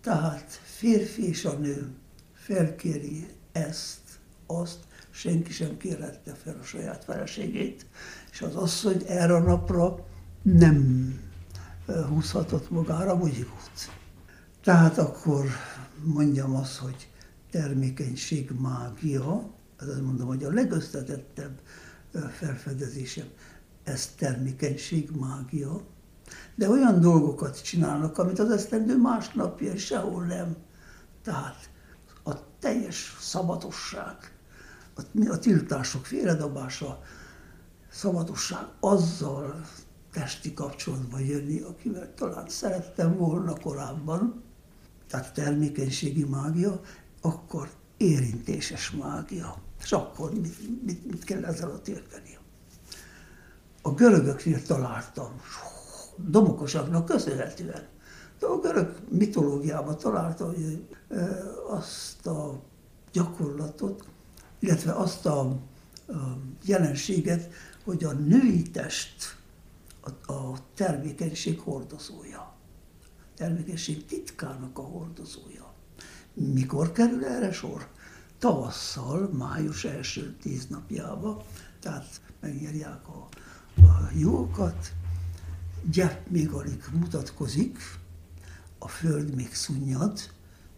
Tehát 0.00 0.60
férfi 0.64 1.28
és 1.28 1.44
a 1.44 1.52
nő 1.52 1.94
felkéri 2.32 3.26
ezt, 3.52 4.00
azt, 4.46 4.78
senki 5.10 5.52
sem 5.52 5.76
kérhette 5.76 6.34
fel 6.34 6.58
a 6.60 6.64
saját 6.64 7.04
feleségét, 7.04 7.86
és 8.30 8.40
az 8.40 8.54
asszony 8.54 9.02
erre 9.06 9.34
a 9.34 9.38
napra 9.38 10.06
nem 10.42 11.12
húzhatott 12.08 12.70
magára 12.70 13.16
bugyigút. 13.16 13.90
Tehát 14.62 14.98
akkor 14.98 15.46
mondjam 16.04 16.54
azt, 16.54 16.76
hogy 16.76 17.08
termékenység 17.50 18.50
mágia, 18.60 19.50
azt 19.78 20.02
mondom, 20.02 20.26
hogy 20.26 20.44
a 20.44 20.52
legösszetettebb 20.52 21.60
felfedezésem, 22.30 23.26
ez 23.84 24.14
termékenység 24.16 25.10
mágia, 25.10 25.80
de 26.54 26.68
olyan 26.68 27.00
dolgokat 27.00 27.62
csinálnak, 27.62 28.18
amit 28.18 28.38
az 28.38 28.50
esztendő 28.50 28.96
másnapja 28.96 29.76
sehol 29.76 30.24
nem. 30.24 30.56
Tehát 31.22 31.70
a 32.24 32.32
teljes 32.58 33.16
szabadosság, 33.20 34.32
a, 35.28 35.38
tiltások 35.38 36.06
félredobása, 36.06 37.02
szabadosság 37.90 38.64
azzal 38.80 39.60
testi 40.12 40.54
kapcsolatba 40.54 41.18
jönni, 41.18 41.60
akivel 41.60 42.14
talán 42.14 42.48
szerettem 42.48 43.16
volna 43.16 43.60
korábban, 43.60 44.42
tehát 45.08 45.34
termékenységi 45.34 46.24
mágia, 46.24 46.80
akkor 47.20 47.70
érintéses 47.96 48.90
mágia. 48.90 49.56
És 49.82 49.92
akkor 49.92 50.32
mit, 50.32 50.84
mit, 50.84 51.10
mit 51.10 51.24
kell 51.24 51.44
ezzel 51.44 51.70
a 51.70 51.80
érteni? 51.86 52.38
A 53.82 53.90
görögöknél 53.90 54.62
találtam, 54.62 55.40
domokosaknak 56.16 57.04
köszönhetően. 57.04 57.86
De 58.38 58.46
a 58.46 58.60
görög 58.60 58.94
mitológiában 59.08 59.98
találta 59.98 60.46
hogy 60.46 60.88
azt 61.68 62.26
a 62.26 62.62
gyakorlatot, 63.12 64.04
illetve 64.58 64.92
azt 64.92 65.26
a 65.26 65.56
jelenséget, 66.64 67.52
hogy 67.84 68.04
a 68.04 68.12
női 68.12 68.62
test 68.62 69.36
a, 70.00 70.32
a 70.32 70.58
termékenység 70.74 71.60
hordozója 71.60 72.27
termékenység 73.38 74.04
titkának 74.04 74.78
a 74.78 74.82
hordozója. 74.82 75.72
Mikor 76.34 76.92
kerül 76.92 77.24
erre 77.24 77.52
sor? 77.52 77.88
Tavasszal, 78.38 79.30
május 79.32 79.84
első 79.84 80.36
tíz 80.42 80.66
napjába, 80.66 81.44
tehát 81.80 82.20
megnyerják 82.40 83.08
a, 83.08 83.28
a 83.82 84.10
jókat, 84.14 84.92
gyep 85.90 86.28
még 86.28 86.50
alig 86.50 86.84
mutatkozik, 86.92 87.78
a 88.78 88.88
föld 88.88 89.34
még 89.34 89.54
szunnyad, 89.54 90.20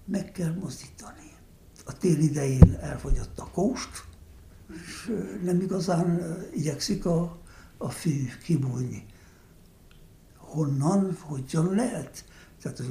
meg 0.04 0.32
kell 0.32 0.54
mozdítani. 0.54 1.32
A 1.84 1.96
tél 1.96 2.18
idején 2.18 2.74
elfogyott 2.80 3.38
a 3.38 3.50
kóst, 3.52 4.04
és 4.74 5.12
nem 5.42 5.60
igazán 5.60 6.36
igyekszik 6.52 7.06
a, 7.06 7.38
a 7.76 7.90
fű 7.90 8.28
kibújni. 8.44 9.06
Honnan, 10.36 11.16
hogyan 11.20 11.74
lehet? 11.74 12.24
Tehát 12.62 12.82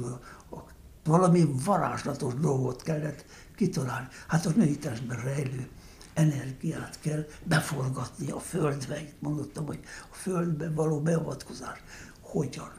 valami 1.04 1.52
varázslatos 1.64 2.34
dolgot 2.34 2.82
kellett 2.82 3.24
kitalálni. 3.56 4.08
Hát 4.28 4.46
a 4.46 4.50
női 4.50 4.78
testben 4.78 5.20
rejlő 5.20 5.68
energiát 6.14 6.98
kell 7.00 7.26
beforgatni 7.44 8.30
a 8.30 8.38
földbe. 8.38 9.00
Itt 9.00 9.20
mondottam, 9.20 9.66
hogy 9.66 9.80
a 10.10 10.14
földbe 10.14 10.70
való 10.70 11.00
beavatkozás. 11.00 11.82
Hogyan? 12.20 12.72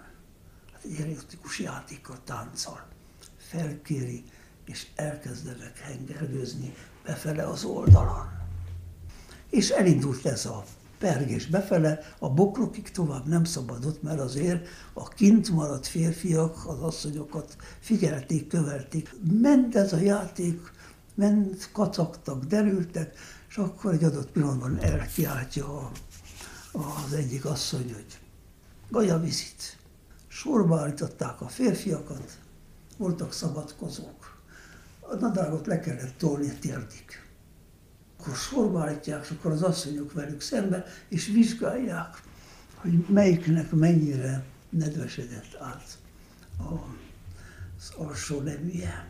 Hát 0.73 0.83
egy 0.83 0.99
erotikus 0.99 1.59
játékkal, 1.59 2.17
tánccal. 2.23 2.87
Felkéri, 3.37 4.23
és 4.65 4.87
elkezdenek 4.95 5.79
hengergőzni 5.79 6.73
befele 7.03 7.47
az 7.47 7.63
oldalon. 7.63 8.29
És 9.49 9.69
elindult 9.69 10.25
ez 10.25 10.45
a 10.45 10.63
pergés 11.01 11.45
befele, 11.45 11.99
a 12.19 12.29
bokrokig 12.29 12.91
tovább 12.91 13.27
nem 13.27 13.43
szabadott, 13.43 14.01
mert 14.01 14.19
azért 14.19 14.67
a 14.93 15.07
kint 15.07 15.49
maradt 15.49 15.87
férfiak 15.87 16.67
az 16.67 16.79
asszonyokat 16.79 17.55
figyelték, 17.79 18.47
követték. 18.47 19.15
Ment 19.41 19.75
ez 19.75 19.93
a 19.93 19.97
játék, 19.97 20.71
ment, 21.15 21.69
kacagtak, 21.71 22.43
derültek, 22.43 23.17
és 23.49 23.57
akkor 23.57 23.93
egy 23.93 24.03
adott 24.03 24.31
pillanatban 24.31 24.79
elkiáltja 24.79 25.77
a, 25.77 25.91
az 26.71 27.13
egyik 27.13 27.45
asszony, 27.45 27.93
hogy 27.93 28.19
gajavizit. 28.89 29.77
Sorba 30.27 30.79
állították 30.79 31.41
a 31.41 31.47
férfiakat, 31.47 32.39
voltak 32.97 33.33
szabadkozók. 33.33 34.39
A 34.99 35.15
nadrágot 35.15 35.67
le 35.67 35.79
kellett 35.79 36.17
tolni 36.17 36.57
térdig 36.59 37.20
akkor 38.21 38.35
sorba 38.35 38.81
állítják, 38.81 39.23
és 39.23 39.29
akkor 39.29 39.51
az 39.51 39.61
asszonyok 39.61 40.13
velük 40.13 40.41
szembe, 40.41 40.85
és 41.07 41.27
vizsgálják, 41.27 42.21
hogy 42.75 43.05
melyiknek 43.07 43.71
mennyire 43.71 44.43
nedvesedett 44.69 45.55
át 45.59 45.97
az 46.57 47.91
alsó 47.95 48.39
neműje. 48.39 49.09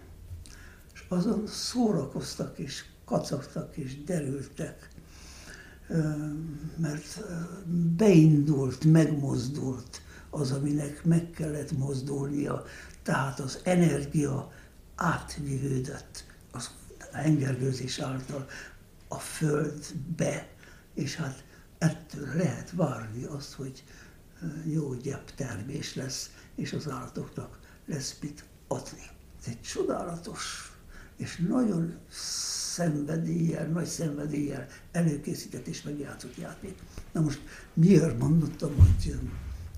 És 0.93 1.03
azon 1.07 1.47
szórakoztak, 1.47 2.59
és 2.59 2.85
kacagtak, 3.05 3.77
és 3.77 4.03
derültek, 4.03 4.89
mert 6.77 7.23
beindult, 7.97 8.83
megmozdult 8.83 10.01
az, 10.29 10.51
aminek 10.51 11.03
meg 11.03 11.29
kellett 11.29 11.71
mozdulnia, 11.71 12.63
tehát 13.03 13.39
az 13.39 13.59
energia 13.63 14.51
átvivődött 14.95 16.23
az 16.51 16.69
hengergőzés 17.11 17.99
által 17.99 18.47
a 19.11 19.19
földbe, 19.19 20.47
és 20.93 21.15
hát 21.15 21.43
ettől 21.77 22.27
lehet 22.35 22.71
várni 22.71 23.23
azt, 23.23 23.53
hogy 23.53 23.83
jó 24.65 24.93
gyep 24.93 25.35
termés 25.35 25.95
lesz, 25.95 26.31
és 26.55 26.73
az 26.73 26.89
állatoknak 26.89 27.59
lesz 27.85 28.17
mit 28.21 28.45
adni. 28.67 29.09
Ez 29.39 29.47
egy 29.47 29.61
csodálatos 29.61 30.71
és 31.17 31.45
nagyon 31.47 31.97
szenvedéllyel, 32.73 33.67
nagy 33.67 33.85
szenvedéllyel 33.85 34.67
előkészített 34.91 35.67
és 35.67 35.81
megjátszott 35.81 36.37
játék. 36.37 36.79
Na 37.11 37.21
most 37.21 37.41
miért 37.73 38.19
mondottam, 38.19 38.75
hogy 38.75 39.19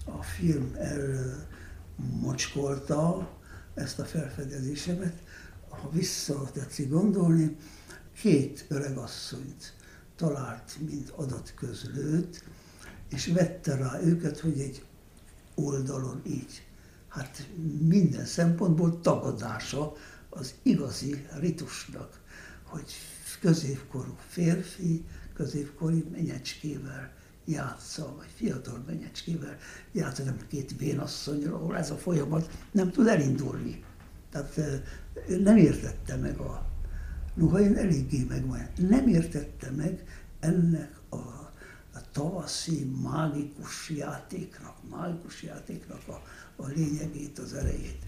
a 0.06 0.24
film 0.24 0.76
elmocskolta 1.98 3.30
ezt 3.74 4.00
a 4.00 4.06
felfedezésemet, 4.06 5.24
ha 5.70 5.90
vissza 5.90 6.52
tetszik 6.52 6.90
gondolni, 6.90 7.58
két 8.14 8.66
öregasszonyt 8.68 9.74
talált, 10.16 10.78
mint 10.90 11.10
adatközlőt, 11.10 12.44
és 13.10 13.28
vette 13.28 13.76
rá 13.76 14.00
őket, 14.02 14.40
hogy 14.40 14.60
egy 14.60 14.86
oldalon 15.56 16.22
így, 16.28 16.68
hát 17.08 17.50
minden 17.80 18.26
szempontból 18.26 19.00
tagadása 19.00 19.94
az 20.30 20.54
igazi 20.62 21.26
ritusnak, 21.40 22.20
hogy 22.64 22.92
középkorú 23.40 24.16
férfi, 24.28 25.06
középkori 25.34 26.06
menyecskével 26.12 27.14
játsza, 27.46 28.16
vagy 28.18 28.30
fiatal 28.36 28.84
menyecskével 28.88 29.58
játsza, 29.92 30.24
nem 30.24 30.38
két 30.48 30.78
vénasszonyról, 30.78 31.54
ahol 31.54 31.78
ez 31.78 31.92
a 31.92 31.98
folyamat 31.98 32.52
nem 32.72 32.92
tud 32.92 33.08
elindulni. 33.08 33.84
Tehát 34.32 34.60
nem 35.28 35.58
értette 35.58 36.16
meg 36.16 36.38
a 36.38 36.73
Noha 37.34 37.60
én 37.60 37.76
eléggé 37.76 38.26
megvan. 38.30 38.68
Nem 38.88 39.08
értette 39.08 39.72
meg 39.72 40.04
ennek 40.40 41.00
a, 41.10 41.16
a 41.94 42.02
tavaszi 42.12 42.92
mágikus 43.04 43.90
játéknak, 43.90 44.76
mágikus 44.90 45.44
játéknak 45.44 46.02
a, 46.08 46.22
a 46.56 46.68
lényegét, 46.68 47.40
az 47.40 47.54
erejét. 47.54 48.02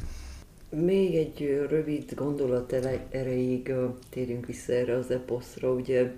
Még 0.69 1.15
egy 1.15 1.65
rövid 1.69 2.13
gondolat 2.15 2.71
erejéig 3.09 3.73
térjünk 4.09 4.45
vissza 4.45 4.73
erre 4.73 4.95
az 4.95 5.11
eposzra. 5.11 5.73
Ugye 5.73 6.11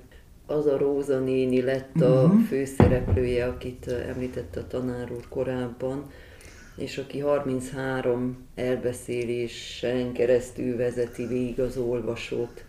az 0.45 0.65
a 0.65 0.77
Róza 0.77 1.19
néni 1.19 1.61
lett 1.61 2.01
a 2.01 2.23
uh-huh. 2.23 2.41
főszereplője, 2.41 3.47
akit 3.47 3.87
említett 3.87 4.55
a 4.55 4.67
tanár 4.67 5.11
úr 5.11 5.27
korábban, 5.29 6.11
és 6.75 6.97
aki 6.97 7.19
33 7.19 8.37
elbeszélésen 8.55 10.13
keresztül 10.13 10.77
vezeti 10.77 11.25
végig 11.25 11.59
az 11.59 11.77
olvasót. 11.77 12.65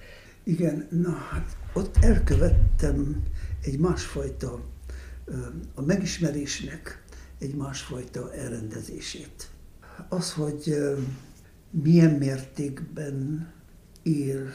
Igen, 0.49 0.87
na 0.91 1.11
hát 1.11 1.57
ott 1.73 1.97
elkövettem 1.97 3.23
egy 3.63 3.79
másfajta, 3.79 4.65
a 5.75 5.83
megismerésnek 5.83 7.05
egy 7.39 7.55
másfajta 7.55 8.35
elrendezését. 8.35 9.51
Az, 10.09 10.33
hogy 10.33 10.77
milyen 11.71 12.11
mértékben 12.11 13.49
él 14.03 14.51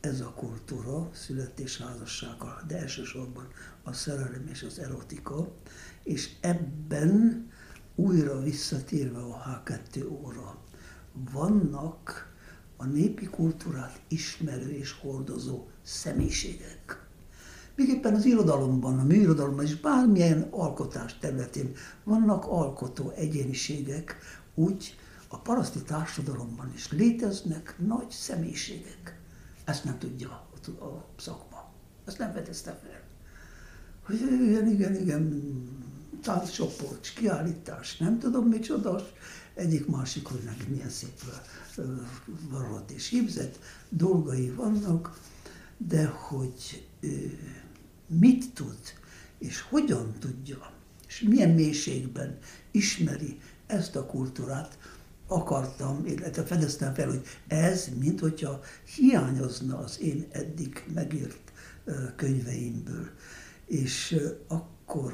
ez 0.00 0.20
a 0.20 0.32
kultúra, 0.36 1.10
születés 1.12 1.78
házassága, 1.78 2.60
de 2.66 2.78
elsősorban 2.78 3.46
a 3.82 3.92
szerelem 3.92 4.46
és 4.50 4.62
az 4.62 4.78
erotika, 4.78 5.54
és 6.02 6.30
ebben 6.40 7.46
újra 7.94 8.40
visszatérve 8.40 9.18
a 9.18 9.62
H2 9.64 10.10
óra, 10.10 10.58
vannak 11.32 12.31
a 12.82 12.86
népi 12.86 13.26
kultúrát 13.26 14.00
ismerő 14.08 14.70
és 14.70 14.92
hordozó 14.92 15.66
személyiségek. 15.82 17.06
Még 17.74 17.88
éppen 17.88 18.14
az 18.14 18.24
irodalomban, 18.24 18.98
a 18.98 19.04
műirodalomban 19.04 19.64
és 19.64 19.80
bármilyen 19.80 20.48
alkotás 20.50 21.18
területén 21.18 21.72
vannak 22.04 22.44
alkotó 22.44 23.10
egyéniségek, 23.10 24.16
úgy 24.54 24.96
a 25.28 25.38
paraszti 25.38 25.82
társadalomban 25.82 26.72
is 26.74 26.92
léteznek 26.92 27.74
nagy 27.78 28.10
személyiségek. 28.10 29.20
Ezt 29.64 29.84
nem 29.84 29.98
tudja 29.98 30.28
a 30.66 31.04
szakma. 31.16 31.70
Ezt 32.04 32.18
nem 32.18 32.32
fedezte 32.32 32.80
fel. 32.82 33.00
Hogy 34.02 34.20
igen, 34.20 34.68
igen, 34.68 34.94
igen, 34.94 35.42
tánccsoport, 36.22 37.12
kiállítás, 37.14 37.96
nem 37.96 38.18
tudom 38.18 38.48
micsoda, 38.48 39.06
egyik 39.54 39.86
másik, 39.86 40.26
hogy 40.26 40.40
neki 40.44 40.64
milyen 40.68 40.90
szép 40.90 41.20
varrat 42.50 42.90
és 42.90 43.08
hímzett 43.08 43.58
dolgai 43.88 44.48
vannak, 44.48 45.20
de 45.76 46.06
hogy 46.06 46.86
mit 48.06 48.52
tud, 48.52 48.78
és 49.38 49.60
hogyan 49.60 50.12
tudja, 50.18 50.72
és 51.08 51.20
milyen 51.20 51.50
mélységben 51.50 52.38
ismeri 52.70 53.40
ezt 53.66 53.96
a 53.96 54.06
kultúrát, 54.06 54.78
akartam, 55.26 56.06
illetve 56.06 56.42
fedeztem 56.42 56.94
fel, 56.94 57.08
hogy 57.08 57.26
ez, 57.46 57.88
mint 57.98 58.20
hogyha 58.20 58.60
hiányozna 58.96 59.78
az 59.78 60.00
én 60.00 60.26
eddig 60.30 60.84
megírt 60.94 61.52
könyveimből. 62.16 63.10
És 63.66 64.16
akkor 64.46 65.12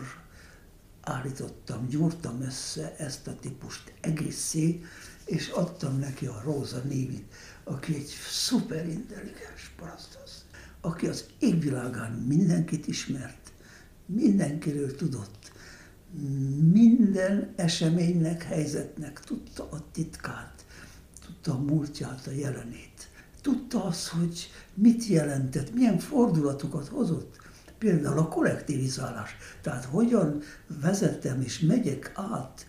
állítottam, 1.08 1.88
gyúrtam 1.88 2.42
össze 2.42 2.96
ezt 2.96 3.26
a 3.26 3.34
típust 3.40 3.92
egészé, 4.00 4.82
és 5.24 5.48
adtam 5.48 5.98
neki 5.98 6.26
a 6.26 6.40
Róza 6.44 6.78
névit, 6.78 7.34
aki 7.64 7.94
egy 7.94 8.14
szuperintelligens 8.30 9.72
parasztasz, 9.76 10.44
aki 10.80 11.06
az 11.06 11.24
égvilágán 11.38 12.12
mindenkit 12.12 12.86
ismert, 12.86 13.52
mindenkiről 14.06 14.96
tudott, 14.96 15.52
minden 16.72 17.52
eseménynek, 17.56 18.42
helyzetnek 18.42 19.20
tudta 19.20 19.68
a 19.70 19.84
titkát, 19.92 20.64
tudta 21.26 21.52
a 21.52 21.58
múltját, 21.58 22.26
a 22.26 22.30
jelenét. 22.30 23.08
Tudta 23.42 23.84
azt, 23.84 24.08
hogy 24.08 24.50
mit 24.74 25.06
jelentett, 25.06 25.74
milyen 25.74 25.98
fordulatokat 25.98 26.88
hozott, 26.88 27.37
Például 27.78 28.18
a 28.18 28.28
kollektivizálás. 28.28 29.36
Tehát 29.62 29.84
hogyan 29.84 30.42
vezetem 30.80 31.40
és 31.40 31.60
megyek 31.60 32.12
át 32.14 32.66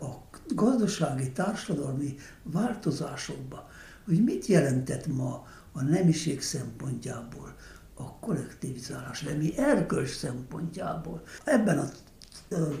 a 0.00 0.38
gazdasági, 0.48 1.32
társadalmi 1.32 2.14
változásokba, 2.42 3.68
hogy 4.04 4.24
mit 4.24 4.46
jelentett 4.46 5.06
ma 5.06 5.46
a 5.72 5.82
nemiség 5.82 6.42
szempontjából 6.42 7.54
a 7.94 8.18
kollektivizálás, 8.18 9.22
de 9.22 9.34
mi 9.34 9.58
erkölcs 9.58 10.16
szempontjából. 10.16 11.22
Ebben 11.44 11.78
a 11.78 11.88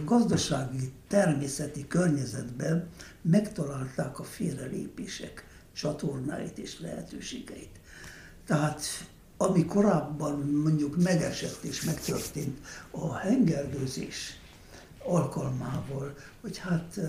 gazdasági, 0.04 0.92
természeti 1.08 1.86
környezetben 1.86 2.88
megtalálták 3.22 4.18
a 4.18 4.24
félrelépések 4.24 5.46
csatornáit 5.72 6.58
és 6.58 6.80
lehetőségeit. 6.80 7.80
Tehát 8.46 8.82
ami 9.36 9.64
korábban 9.64 10.38
mondjuk 10.38 10.96
megesett 10.96 11.62
és 11.62 11.84
megtörtént 11.84 12.58
a 12.90 13.14
hengergőzés 13.14 14.38
alkalmával, 15.04 16.14
hogy 16.40 16.58
hát 16.58 17.00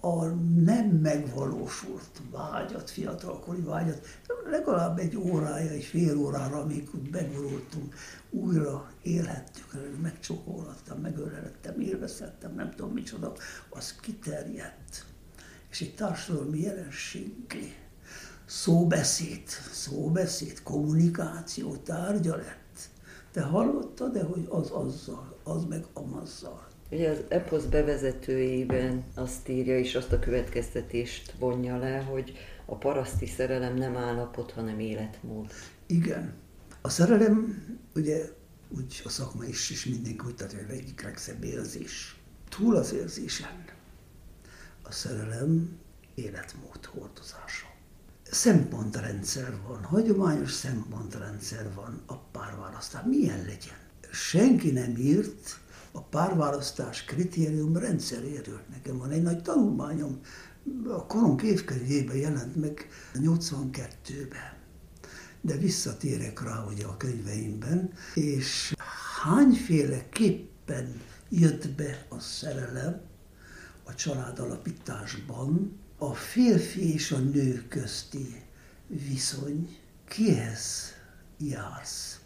a 0.00 0.24
nem 0.64 0.86
megvalósult 0.86 2.20
vágyat, 2.30 2.90
fiatalkori 2.90 3.60
vágyat, 3.60 4.06
legalább 4.50 4.98
egy 4.98 5.16
órája, 5.16 5.70
egy 5.70 5.84
fél 5.84 6.16
órára, 6.16 6.60
amíg 6.60 6.88
megvalósultunk, 7.10 7.94
újra 8.30 8.90
élhettük, 9.02 10.00
megcsókolhattam, 10.02 10.98
megölelettem, 11.00 11.80
élvezhettem, 11.80 12.54
nem 12.54 12.70
tudom 12.70 12.92
micsoda, 12.92 13.32
az 13.68 13.94
kiterjedt. 14.00 15.04
És 15.70 15.80
egy 15.80 15.94
társadalmi 15.94 16.60
jelenségé, 16.60 17.74
szóbeszéd, 18.46 19.48
szóbeszéd, 19.72 20.62
kommunikáció 20.62 21.76
tárgya 21.76 22.36
lett. 22.36 22.78
Te 23.32 23.42
hallottad, 23.42 24.12
de 24.12 24.22
hogy 24.22 24.46
az 24.48 24.70
azzal, 24.70 25.38
az 25.42 25.64
meg 25.64 25.86
amazzal. 25.92 26.66
Ugye 26.90 27.10
az 27.10 27.18
EPOS 27.28 27.64
bevezetőjében 27.64 29.04
azt 29.14 29.48
írja, 29.48 29.78
és 29.78 29.94
azt 29.94 30.12
a 30.12 30.18
következtetést 30.18 31.34
vonja 31.38 31.76
le, 31.76 31.98
hogy 31.98 32.32
a 32.64 32.74
paraszti 32.74 33.26
szerelem 33.26 33.74
nem 33.74 33.96
állapot, 33.96 34.50
hanem 34.50 34.78
életmód. 34.78 35.52
Igen. 35.86 36.34
A 36.80 36.88
szerelem, 36.88 37.64
ugye 37.94 38.28
úgy 38.68 39.02
a 39.04 39.08
szakma 39.08 39.44
is, 39.44 39.70
és 39.70 39.84
mindenki 39.84 40.26
úgy 40.26 40.34
tartja, 40.34 40.58
hogy 40.58 40.76
egyik 40.76 41.02
legszebb 41.02 41.44
érzés. 41.44 42.16
Túl 42.48 42.76
az 42.76 42.92
érzésen. 42.92 43.64
A 44.82 44.92
szerelem 44.92 45.78
életmód 46.14 46.84
hordozása. 46.84 47.53
Szempontrendszer 48.34 49.54
van, 49.66 49.84
hagyományos 49.84 50.52
szempontrendszer 50.52 51.74
van 51.74 52.02
a 52.06 52.16
párválasztás. 52.16 53.02
Milyen 53.06 53.38
legyen? 53.38 53.78
Senki 54.12 54.70
nem 54.70 54.96
írt 54.96 55.58
a 55.92 56.02
párválasztás 56.02 57.04
kritérium 57.04 57.76
rendszeréről. 57.76 58.60
Nekem 58.70 58.98
van 58.98 59.10
egy 59.10 59.22
nagy 59.22 59.42
tanulmányom, 59.42 60.20
a 60.88 61.06
korunk 61.06 61.42
évkönyvében 61.42 62.16
jelent 62.16 62.56
meg 62.56 62.88
82-ben. 63.14 64.52
De 65.40 65.56
visszatérek 65.56 66.42
rá 66.42 66.64
ugye 66.64 66.86
a 66.86 66.96
könyveimben, 66.96 67.92
és 68.14 68.74
hányféleképpen 69.22 71.00
jött 71.28 71.68
be 71.68 72.06
a 72.08 72.20
szerelem 72.20 73.00
a 73.84 73.94
családalapításban, 73.94 75.82
a 75.98 76.14
férfi 76.14 76.92
és 76.92 77.12
a 77.12 77.18
nő 77.18 77.64
közti 77.68 78.42
viszony, 78.86 79.76
kihez 80.08 80.92
jársz, 81.38 82.20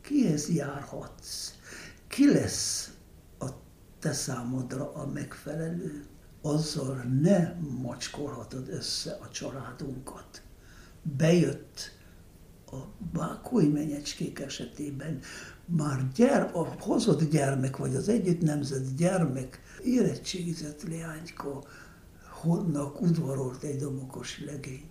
kihez 0.00 0.48
járhatsz, 0.48 1.52
ki 2.08 2.32
lesz 2.32 2.94
te 4.04 4.12
számodra 4.12 4.92
a 4.94 5.06
megfelelő, 5.06 6.04
azzal 6.42 7.02
ne 7.20 7.54
macskolhatod 7.82 8.68
össze 8.68 9.18
a 9.22 9.30
családunkat. 9.30 10.42
Bejött 11.02 11.90
a 12.66 12.76
bákói 13.12 13.68
menyecskék 13.68 14.38
esetében. 14.38 15.20
Már 15.64 16.12
gyere, 16.14 16.42
a 16.42 16.74
hozott 16.78 17.30
gyermek, 17.30 17.76
vagy 17.76 17.94
az 17.94 18.08
együtt 18.08 18.40
nemzet 18.40 18.94
gyermek 18.96 19.60
érettségizett 19.84 20.82
leányka 20.88 21.64
honnak 22.44 23.00
udvarolt 23.00 23.62
egy 23.62 23.76
domokos 23.76 24.40
legény. 24.44 24.88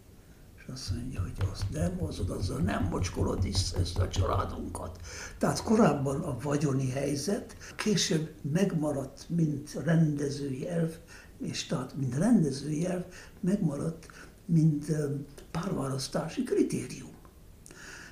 És 0.57 0.63
azt 0.73 0.91
mondja, 0.91 1.21
hogy 1.21 1.47
azt 1.51 1.69
nem 1.71 1.97
hozod, 1.97 2.29
azzal 2.29 2.59
nem 2.59 2.83
mocskolod 2.83 3.45
ezt 3.79 3.97
a 3.97 4.07
családunkat. 4.07 4.99
Tehát 5.37 5.63
korábban 5.63 6.21
a 6.21 6.37
vagyoni 6.41 6.89
helyzet 6.89 7.55
később 7.75 8.33
megmaradt, 8.51 9.25
mint 9.29 9.73
rendezői 9.73 10.69
elv, 10.69 10.91
és 11.37 11.65
tehát, 11.65 11.95
mint 11.95 12.15
rendezői 12.15 12.85
elv, 12.85 13.03
megmaradt, 13.39 14.07
mint 14.45 14.91
párválasztási 15.51 16.43
kritérium. 16.43 17.11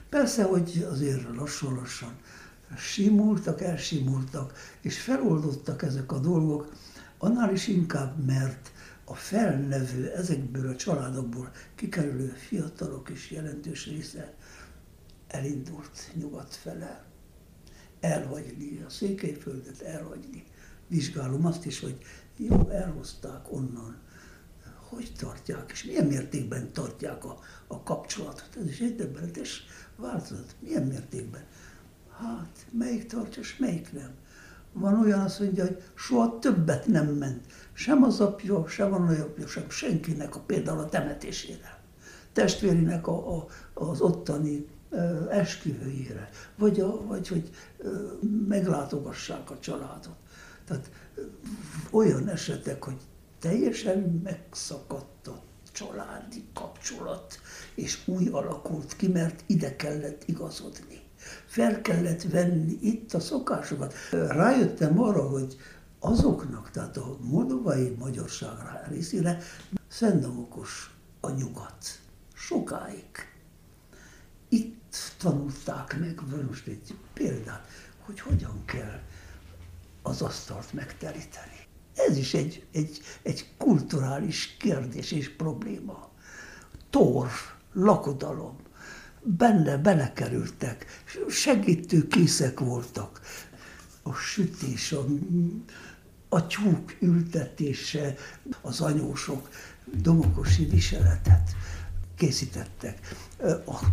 Persze, 0.09 0.43
hogy 0.43 0.87
azért 0.91 1.35
lassan-lassan 1.35 2.15
simultak, 2.77 3.61
elsimultak, 3.61 4.53
és 4.81 5.01
feloldottak 5.01 5.81
ezek 5.81 6.11
a 6.11 6.19
dolgok, 6.19 6.71
annál 7.17 7.53
is 7.53 7.67
inkább, 7.67 8.25
mert 8.25 8.71
a 9.11 9.15
felnevő, 9.15 10.11
ezekből 10.11 10.69
a 10.69 10.75
családokból 10.75 11.51
kikerülő 11.75 12.27
fiatalok 12.27 13.09
is 13.09 13.31
jelentős 13.31 13.85
része 13.87 14.33
elindult 15.27 16.11
nyugat 16.13 16.55
fele. 16.55 17.03
Elhagyni 17.99 18.83
a 18.87 18.89
Székelyföldet, 18.89 19.81
elhagyni. 19.81 20.43
Vizsgálom 20.87 21.45
azt 21.45 21.65
is, 21.65 21.79
hogy 21.79 21.97
jó, 22.37 22.69
elhozták 22.69 23.51
onnan, 23.51 23.97
hogy 24.89 25.11
tartják, 25.17 25.71
és 25.71 25.83
milyen 25.83 26.05
mértékben 26.05 26.73
tartják 26.73 27.25
a, 27.25 27.39
a 27.67 27.83
kapcsolatot. 27.83 28.49
Ez 28.61 28.69
is 28.69 28.79
egy 28.79 28.95
döbbenetes 28.95 29.65
változat. 29.95 30.55
Milyen 30.59 30.83
mértékben? 30.83 31.43
Hát, 32.17 32.65
melyik 32.71 33.05
tartja, 33.05 33.41
és 33.41 33.57
melyik 33.57 33.93
nem. 33.93 34.11
Van 34.73 35.01
olyan, 35.01 35.19
azt 35.19 35.39
mondja, 35.39 35.65
hogy 35.65 35.83
soha 35.95 36.39
többet 36.39 36.87
nem 36.87 37.07
ment. 37.07 37.45
Sem 37.81 38.03
az 38.03 38.19
apja, 38.19 38.67
sem 38.67 38.93
a 38.93 38.97
nagyapja, 38.97 39.47
sem 39.47 39.69
senkinek 39.69 40.35
a, 40.35 40.39
például 40.39 40.79
a 40.79 40.89
temetésére. 40.89 41.79
Testvérének 42.33 43.07
a, 43.07 43.37
a, 43.37 43.47
az 43.73 44.01
ottani 44.01 44.67
esküvőjére, 45.29 46.29
vagy, 46.57 46.79
a, 46.79 47.05
vagy 47.05 47.27
hogy 47.27 47.49
meglátogassák 48.47 49.51
a 49.51 49.59
családot. 49.59 50.15
Tehát 50.65 50.91
olyan 51.91 52.27
esetek, 52.27 52.83
hogy 52.83 53.01
teljesen 53.39 54.21
megszakadt 54.23 55.27
a 55.27 55.41
családi 55.71 56.43
kapcsolat, 56.53 57.39
és 57.75 58.07
új 58.07 58.27
alakult 58.27 58.95
ki, 58.95 59.07
mert 59.07 59.43
ide 59.45 59.75
kellett 59.75 60.23
igazodni 60.25 60.99
fel 61.45 61.81
kellett 61.81 62.21
venni 62.21 62.77
itt 62.81 63.13
a 63.13 63.19
szokásokat. 63.19 63.93
Rájöttem 64.11 65.01
arra, 65.01 65.21
hogy 65.21 65.55
azoknak, 66.03 66.71
tehát 66.71 66.97
a 66.97 67.17
moldovai 67.19 67.95
magyarság 67.99 68.53
részére 68.89 69.39
szendamokos 69.87 70.95
a 71.19 71.29
nyugat. 71.29 71.99
Sokáig. 72.33 73.09
Itt 74.49 74.95
tanulták 75.17 75.99
meg, 75.99 76.21
most 76.47 76.67
egy 76.67 76.95
példát, 77.13 77.67
hogy 78.05 78.19
hogyan 78.19 78.65
kell 78.65 78.99
az 80.01 80.21
asztalt 80.21 80.73
megteríteni. 80.73 81.67
Ez 81.95 82.17
is 82.17 82.33
egy, 82.33 82.65
egy, 82.71 83.01
egy 83.21 83.53
kulturális 83.57 84.55
kérdés 84.59 85.11
és 85.11 85.29
probléma. 85.29 86.09
Torf, 86.89 87.53
lakodalom, 87.73 88.57
benne 89.23 89.77
belekerültek, 89.77 90.85
segítő 91.29 92.07
készek 92.07 92.59
voltak. 92.59 93.21
A 94.03 94.13
sütés, 94.13 94.91
a, 94.91 95.05
a 96.33 96.47
tyúk 96.47 96.97
ültetése, 96.99 98.15
az 98.61 98.81
anyósok 98.81 99.49
domokosi 99.93 100.65
viseletet 100.65 101.55
készítettek. 102.15 103.15
A, 103.65 103.85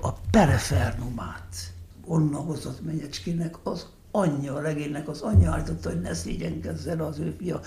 a 0.00 0.12
perefernumát 0.12 1.72
onnan 2.04 2.44
hozott 2.44 2.84
Menyecskének 2.84 3.56
az 3.62 3.86
anyja, 4.10 4.54
a 4.54 4.60
regénynek 4.60 5.08
az 5.08 5.20
anyja 5.20 5.50
állította, 5.50 5.88
hogy 5.88 6.00
ne 6.00 6.14
szégyenkezzen 6.14 7.00
az 7.00 7.18
ő 7.18 7.34
fia. 7.38 7.60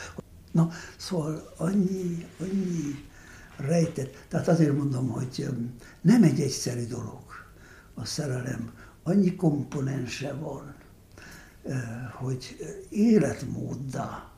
Na, 0.51 0.69
szóval 0.97 1.53
annyi, 1.57 2.25
annyi 2.39 3.05
rejtett. 3.57 4.25
Tehát 4.27 4.47
azért 4.47 4.77
mondom, 4.77 5.09
hogy 5.09 5.47
nem 6.01 6.23
egy 6.23 6.41
egyszerű 6.41 6.85
dolog 6.85 7.23
a 7.93 8.05
szerelem. 8.05 8.71
Annyi 9.03 9.35
komponense 9.35 10.33
van, 10.33 10.75
hogy 12.11 12.57
életmóddá 12.89 14.31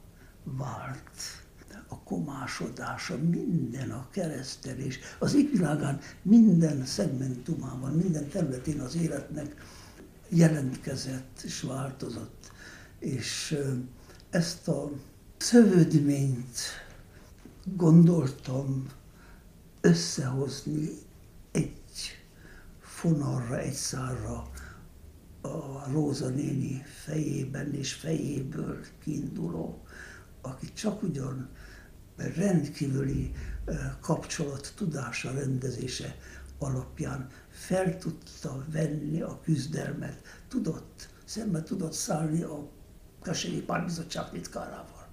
vált 0.43 1.43
a 1.88 1.99
komásodása, 1.99 3.17
minden 3.17 3.91
a 3.91 4.07
keresztelés. 4.11 4.99
Az 5.19 5.36
égvilágán 5.36 5.99
minden 6.21 6.86
szegmentumában, 6.86 7.91
minden 7.91 8.28
területén 8.28 8.80
az 8.80 8.95
életnek 8.95 9.55
jelentkezett 10.30 11.41
és 11.43 11.61
változott. 11.61 12.51
És 12.99 13.57
ezt 14.30 14.67
a 14.67 14.91
szövődményt 15.38 16.59
gondoltam 17.63 18.86
összehozni 19.82 20.89
egy 21.51 22.24
fonalra, 22.82 23.59
egy 23.59 23.74
szárra 23.74 24.51
a 25.43 25.83
Róza 25.91 26.29
néni 26.29 26.83
fejében 27.03 27.73
és 27.73 27.93
fejéből 27.93 28.79
kiinduló, 29.03 29.81
aki 30.41 30.73
csak 30.73 31.03
ugyan 31.03 31.49
rendkívüli 32.15 33.31
kapcsolat 34.01 34.73
tudása, 34.75 35.31
rendezése 35.31 36.17
alapján 36.57 37.27
fel 37.49 37.97
tudta 37.97 38.65
venni 38.71 39.21
a 39.21 39.39
küzdelmet, 39.43 40.21
tudott, 40.47 41.09
szembe 41.25 41.63
tudott 41.63 41.93
szállni 41.93 42.41
a 42.41 42.69
Kesélyi 43.21 43.61
Párbizottság 43.61 44.29
titkárával. 44.29 45.07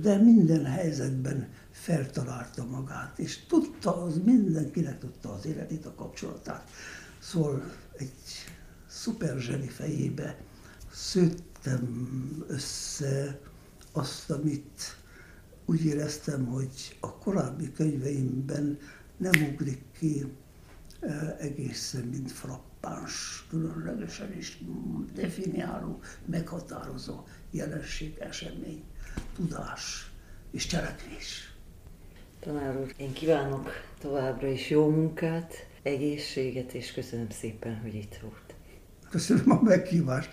de 0.00 0.16
minden 0.16 0.64
helyzetben 0.64 1.48
feltalálta 1.70 2.64
magát, 2.64 3.18
és 3.18 3.46
tudta, 3.46 4.02
az 4.02 4.20
mindenkinek 4.24 4.98
tudta 4.98 5.32
az 5.32 5.46
életét, 5.46 5.86
a 5.86 5.94
kapcsolatát. 5.94 6.68
Szóval 7.18 7.62
egy 7.96 8.12
szuper 8.92 9.38
zseni 9.38 9.68
fejébe 9.68 10.36
szőttem 10.92 12.44
össze 12.48 13.40
azt, 13.92 14.30
amit 14.30 14.96
úgy 15.64 15.84
éreztem, 15.84 16.46
hogy 16.46 16.96
a 17.00 17.18
korábbi 17.18 17.72
könyveimben 17.72 18.78
nem 19.16 19.32
ugrik 19.52 19.82
ki 19.98 20.32
egészen, 21.38 22.02
mint 22.02 22.32
frappáns, 22.32 23.46
különlegesen 23.48 24.36
is 24.36 24.64
definiáló, 25.14 26.00
meghatározó 26.24 27.24
jelenség, 27.50 28.16
esemény, 28.18 28.82
tudás 29.34 30.12
és 30.50 30.66
cselekvés. 30.66 31.54
Tanár 32.40 32.76
úr, 32.76 32.94
én 32.96 33.12
kívánok 33.12 33.70
továbbra 34.00 34.48
is 34.48 34.70
jó 34.70 34.88
munkát, 34.88 35.54
egészséget, 35.82 36.72
és 36.72 36.92
köszönöm 36.92 37.30
szépen, 37.30 37.80
hogy 37.80 37.94
itt 37.94 38.18
volt. 38.22 38.51
Köszönöm 39.12 39.50
a 39.50 39.58
meghívást. 39.62 40.30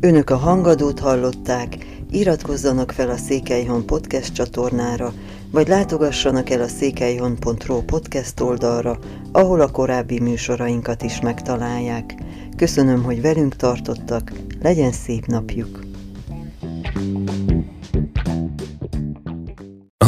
Önök 0.00 0.30
a 0.30 0.36
hangadót 0.36 0.98
hallották, 0.98 1.86
iratkozzanak 2.10 2.92
fel 2.92 3.10
a 3.10 3.16
Székelyhon 3.16 3.86
podcast 3.86 4.34
csatornára, 4.34 5.12
vagy 5.50 5.68
látogassanak 5.68 6.50
el 6.50 6.60
a 6.60 6.68
székelyhon.ro 6.68 7.82
podcast 7.82 8.40
oldalra, 8.40 8.98
ahol 9.32 9.60
a 9.60 9.70
korábbi 9.70 10.20
műsorainkat 10.20 11.02
is 11.02 11.20
megtalálják. 11.20 12.14
Köszönöm, 12.56 13.02
hogy 13.02 13.20
velünk 13.20 13.56
tartottak, 13.56 14.32
legyen 14.62 14.92
szép 14.92 15.26
napjuk! 15.26 15.95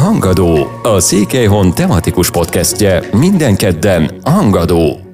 Hangadó, 0.09 0.67
a 0.83 0.99
Székelyhon 0.99 1.73
tematikus 1.73 2.31
podcastje 2.31 3.03
minden 3.11 3.55
kedden 3.55 4.19
Hangadó. 4.23 5.08